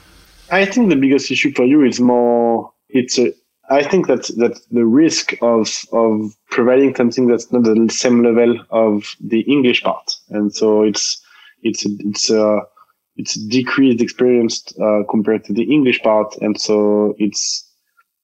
[0.51, 2.73] I think the biggest issue for you is more.
[2.89, 3.31] It's a.
[3.69, 8.59] I think that that the risk of of providing something that's not the same level
[8.71, 11.21] of the English part, and so it's
[11.61, 12.59] it's it's uh,
[13.17, 17.69] it's decreased experience uh, compared to the English part, and so it's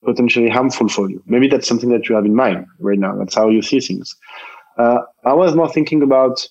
[0.03, 1.21] potentially harmful for you.
[1.25, 3.15] Maybe that's something that you have in mind right now.
[3.17, 4.15] That's how you see things.
[4.77, 6.47] Uh, I was more thinking about,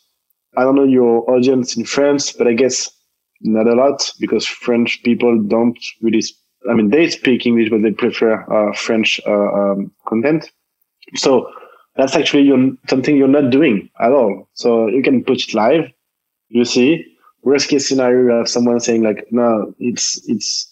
[0.57, 2.91] I don't know your audience in France, but I guess
[3.41, 6.23] not a lot because French people don't really,
[6.71, 10.51] I mean, they speak English, but they prefer uh, French uh, um, content.
[11.15, 11.51] So
[11.97, 12.51] that's actually
[12.89, 14.49] something you're not doing at all.
[14.55, 15.91] So you can put it live.
[16.49, 17.05] You see,
[17.43, 20.71] worst case scenario, you have someone saying like, no, it's, it's,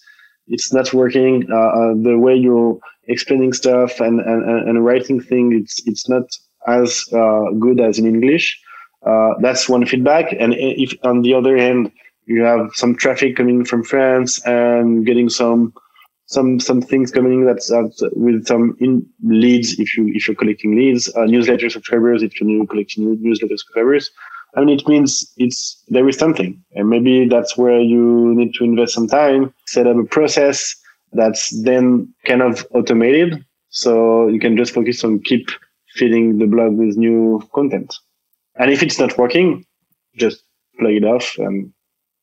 [0.49, 1.47] it's not working.
[1.51, 2.79] Uh, uh, the way you're
[3.09, 6.25] explaining stuff and, and, and writing things, it's, it's not
[6.67, 8.59] as uh, good as in English.
[9.05, 10.33] Uh, that's one feedback.
[10.39, 11.91] And if on the other hand,
[12.27, 15.73] you have some traffic coming from France and getting some
[16.27, 20.77] some some things coming that's uh, with some in leads if you if you're collecting
[20.77, 24.11] leads, uh, newsletter subscribers if you're new collecting newsletter subscribers,
[24.55, 28.65] I mean, it means it's there is something, and maybe that's where you need to
[28.65, 30.77] invest some time, set up a process
[31.13, 35.49] that's then kind of automated, so you can just focus on keep
[35.95, 37.95] feeding the blog with new content.
[38.57, 39.65] And if it's not working,
[40.17, 40.43] just
[40.79, 41.73] plug it off, and,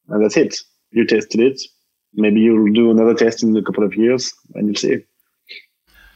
[0.10, 0.58] and that's it.
[0.92, 1.62] You tested it.
[2.14, 5.06] Maybe you'll do another test in a couple of years, and you'll see.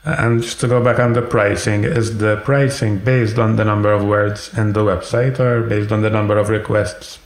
[0.06, 3.92] And just to go back on the pricing, is the pricing based on the number
[3.92, 7.20] of words in the website or based on the number of requests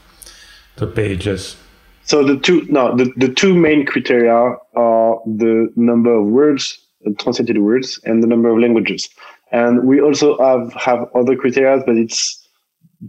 [0.75, 1.55] to pages?
[2.03, 4.31] So the two no the, the two main criteria
[4.75, 9.09] are the number of words, uh, translated words, and the number of languages.
[9.51, 12.47] And we also have have other criteria, but it's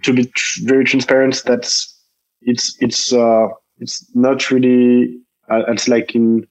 [0.03, 1.43] to be tr- very transparent.
[1.45, 1.95] That's
[2.43, 5.19] it's it's uh it's not really
[5.51, 6.47] uh, it's like in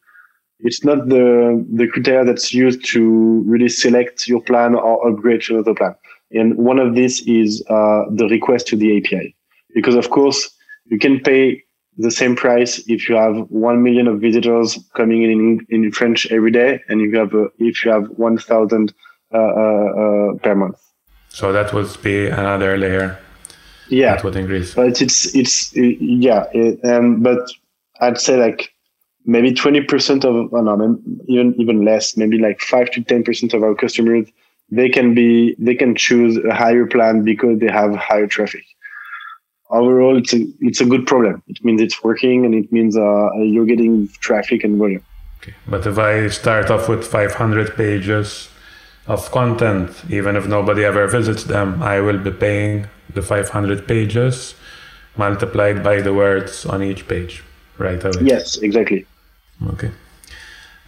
[0.60, 5.56] it's not the the criteria that's used to really select your plan or upgrade to
[5.56, 5.96] another plan.
[6.32, 9.36] And one of these is uh, the request to the API,
[9.74, 10.50] because of course
[10.86, 11.64] you can pay
[11.98, 16.52] the same price if you have one million of visitors coming in in, French every
[16.52, 18.94] day, and you have uh, if you have one thousand
[19.34, 20.80] uh, uh, uh, per month.
[21.30, 23.20] So that would be another layer.
[23.90, 24.74] Yeah, that would increase.
[24.74, 27.50] But it's it's yeah, it, and but
[28.00, 28.74] I'd say like
[29.28, 33.76] maybe 20% of, oh no, even, even less, maybe like five to 10% of our
[33.76, 34.28] customers,
[34.72, 38.64] they can be, they can choose a higher plan because they have higher traffic.
[39.70, 41.44] Overall, it's a, it's a good problem.
[41.48, 45.04] It means it's working and it means uh, you're getting traffic and volume.
[45.42, 45.54] Okay.
[45.68, 48.50] But if I start off with 500 pages
[49.08, 54.56] of content, even if nobody ever visits them, I will be paying the 500 pages
[55.16, 57.44] multiplied by the words on each page
[57.78, 58.22] right away.
[58.22, 59.06] Yes, exactly.
[59.70, 59.92] Okay.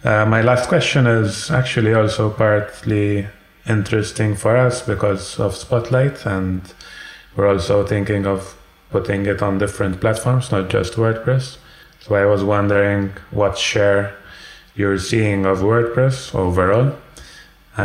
[0.04, 3.26] Uh, my last question is actually also partly
[3.68, 6.72] interesting for us because of Spotlight, and
[7.36, 8.56] we're also thinking of
[8.90, 11.58] putting it on different platforms, not just WordPress.
[12.00, 14.16] So I was wondering what share
[14.74, 16.96] you're seeing of WordPress overall.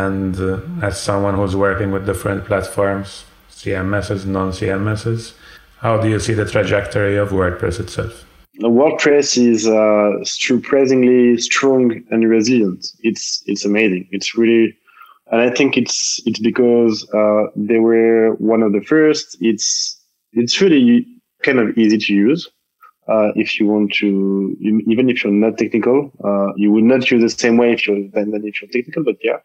[0.04, 5.34] And uh, as someone who's working with different platforms, CMSs, non CMSs,
[5.78, 8.26] how do you see the trajectory of WordPress itself?
[8.60, 12.82] WordPress is uh, surprisingly strong and resilient.
[13.10, 14.10] It's it's amazing.
[14.12, 14.76] It's really,
[15.32, 19.38] and I think it's it's because uh, they were one of the first.
[19.40, 19.68] It's
[20.34, 21.08] it's really
[21.44, 22.50] kind of easy to use.
[23.08, 24.58] Uh, if you want to,
[24.92, 28.10] even if you're not technical, uh, you would not use the same way if you're
[28.10, 29.04] than if you're technical.
[29.04, 29.40] But yeah,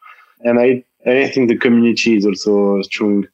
[0.44, 3.26] and I I think the community is also a strong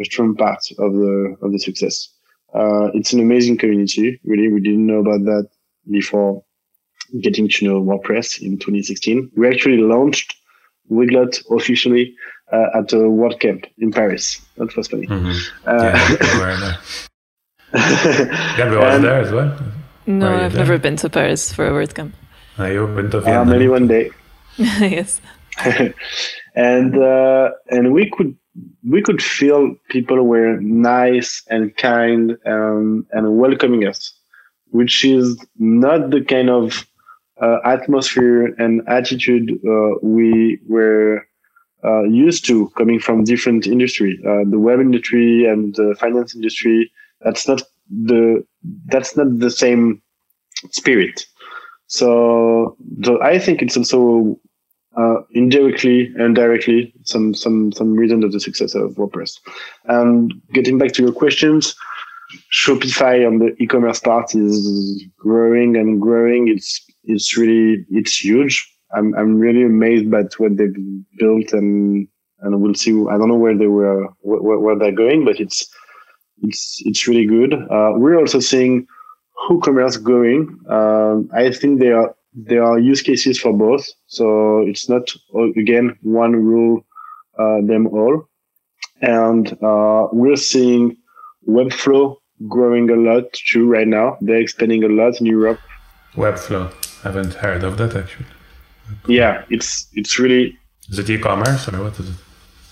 [0.00, 2.08] a strong part of the of the success.
[2.54, 4.20] Uh, it's an amazing community.
[4.24, 5.48] Really, we didn't know about that
[5.90, 6.44] before
[7.20, 9.30] getting to know WordPress in 2016.
[9.36, 10.36] We actually launched
[10.90, 12.14] Weglot officially
[12.52, 14.40] uh, at a WordCamp in Paris.
[14.56, 15.06] That was funny.
[15.06, 15.68] Mm-hmm.
[15.68, 16.78] Uh, yeah, we were there.
[18.92, 19.58] was there as well.
[20.06, 20.60] No, I've there?
[20.60, 22.12] never been to Paris for a WordCamp.
[22.58, 24.10] Are you open to Uh, maybe one day.
[24.56, 25.20] yes.
[26.54, 28.36] and uh, and we could
[28.88, 34.12] we could feel people were nice and kind um, and welcoming us,
[34.70, 36.86] which is not the kind of
[37.40, 41.26] uh, atmosphere and attitude uh, we were
[41.84, 46.90] uh, used to coming from different industry, uh, the web industry and the finance industry.
[47.20, 48.44] That's not the
[48.86, 50.02] that's not the same
[50.70, 51.26] spirit.
[51.86, 54.38] So, so I think it's also
[54.96, 59.38] uh, indirectly and directly some some some reason of the success of WordPress.
[59.86, 61.74] And getting back to your questions,
[62.52, 66.48] Shopify on the e-commerce part is growing and growing.
[66.48, 68.70] It's it's really it's huge.
[68.94, 70.76] I'm I'm really amazed by what they've
[71.18, 72.06] built and
[72.40, 72.92] and we'll see.
[72.92, 75.66] I don't know where they were where, where they're going, but it's
[76.42, 77.54] it's it's really good.
[77.54, 78.86] Uh, we're also seeing
[79.48, 80.58] WooCommerce growing.
[80.68, 85.08] Um, I think they are there are use cases for both, so it's not
[85.56, 86.84] again one rule
[87.38, 88.28] uh, them all.
[89.00, 90.96] And uh, we're seeing
[91.48, 92.16] Webflow
[92.48, 94.16] growing a lot too right now.
[94.20, 95.60] They're expanding a lot in Europe.
[96.14, 96.72] Webflow.
[97.04, 98.26] I haven't heard of that actually.
[99.08, 100.56] Yeah, it's it's really
[100.90, 102.16] Is it e-commerce or what is it?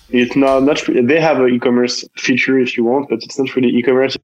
[0.09, 3.69] it's not not they have an e-commerce feature if you want, but it's not really
[3.69, 4.17] e-commerce.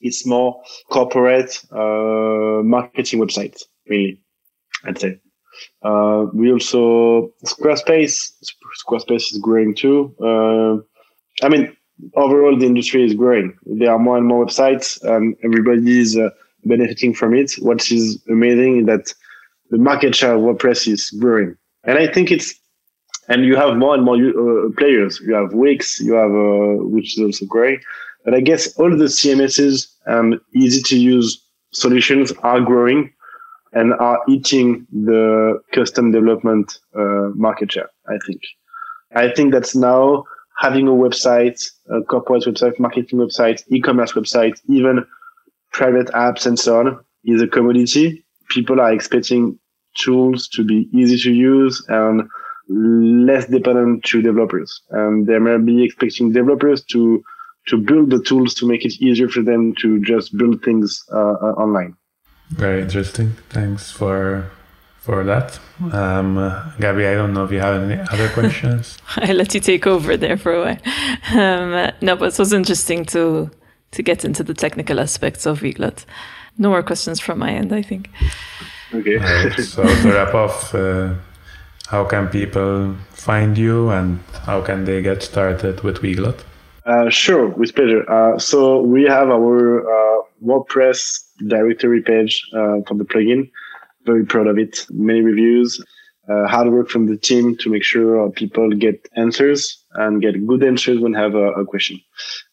[0.00, 0.60] It's more
[0.90, 4.20] corporate uh, marketing websites, really.
[4.84, 5.18] I'd say.
[5.82, 8.32] Uh, we also Squarespace.
[8.86, 10.14] Squarespace is growing too.
[10.20, 11.76] Uh, I mean,
[12.14, 13.56] overall the industry is growing.
[13.66, 16.30] There are more and more websites, and everybody is uh,
[16.64, 17.52] benefiting from it.
[17.58, 19.14] What is amazing is that
[19.70, 22.54] the market share of WordPress is growing, and I think it's.
[23.28, 25.20] And you have more and more uh, players.
[25.24, 27.78] You have Wix, you have uh, which is also growing.
[28.24, 31.40] But I guess all the CMSs and easy to use
[31.72, 33.12] solutions are growing
[33.72, 37.90] and are eating the custom development uh, market share.
[38.06, 38.40] I think.
[39.14, 40.24] I think that's now
[40.58, 41.60] having a website,
[41.90, 45.04] a corporate website, marketing website, e-commerce website, even
[45.72, 48.24] private apps and so on is a commodity.
[48.50, 49.58] People are expecting
[49.96, 52.28] tools to be easy to use and
[52.68, 54.82] less dependent to developers.
[54.90, 57.22] And they may be expecting developers to
[57.68, 61.36] to build the tools to make it easier for them to just build things uh,
[61.62, 61.96] online.
[62.50, 63.36] Very interesting.
[63.48, 64.50] Thanks for
[65.02, 65.58] for that.
[65.92, 68.98] Um, uh, Gaby, I don't know if you have any other questions.
[69.16, 70.78] I let you take over there for a while.
[71.32, 73.50] Um, no, but it was interesting to
[73.90, 76.04] to get into the technical aspects of Weglot.
[76.58, 78.08] No more questions from my end, I think.
[78.94, 79.16] Okay.
[79.16, 81.14] Right, so to wrap off, uh,
[81.88, 86.40] how can people find you and how can they get started with Weglot?
[86.84, 88.08] Uh, sure, with pleasure.
[88.10, 93.50] Uh, so we have our uh, WordPress directory page uh, for the plugin.
[94.04, 94.86] Very proud of it.
[94.90, 95.82] Many reviews.
[96.28, 100.62] Uh, hard work from the team to make sure people get answers and get good
[100.62, 102.00] answers when have a, a question.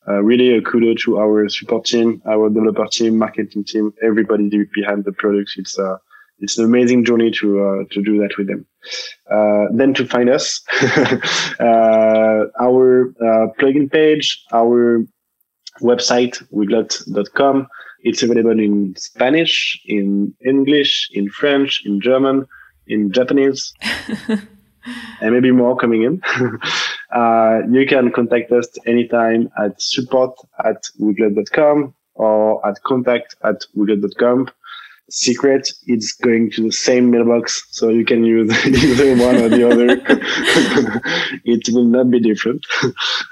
[0.08, 5.06] Uh, really a kudo to our support team, our developer team, marketing team, everybody behind
[5.06, 5.52] the product.
[5.58, 5.98] It's uh,
[6.40, 8.66] it's an amazing journey to uh, to do that with them.
[9.30, 10.62] Uh, then to find us,
[11.60, 15.06] uh, our uh, plugin page, our
[15.82, 17.68] website, weglot.com.
[18.04, 22.48] It's available in Spanish, in English, in French, in German,
[22.88, 23.74] in Japanese,
[25.22, 26.22] and maybe more coming in.
[27.14, 34.50] uh, you can contact us anytime at support at weglot.com or at contact at weglot.com
[35.10, 39.70] secret it's going to the same mailbox so you can use either one or the
[39.70, 39.90] other.
[41.46, 42.66] It will not be different.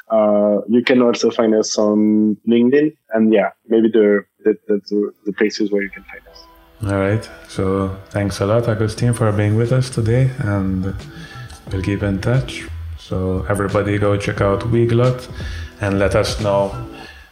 [0.10, 4.26] Uh, you can also find us on linkedin and yeah maybe the,
[4.68, 6.44] the, the, the places where you can find us.
[6.86, 7.30] All right.
[7.50, 10.94] So thanks a lot Augustin for being with us today and
[11.72, 12.68] we'll keep in touch.
[13.00, 15.30] So everybody go check out weglot
[15.82, 16.72] and let us know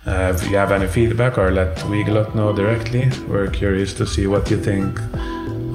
[0.08, 4.28] uh, if you have any feedback or let Weglot know directly, we're curious to see
[4.28, 5.00] what you think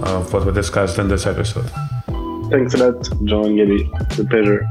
[0.06, 1.68] of what we discussed in this episode.
[2.48, 4.64] Thanks a lot, Jean and It's a pleasure.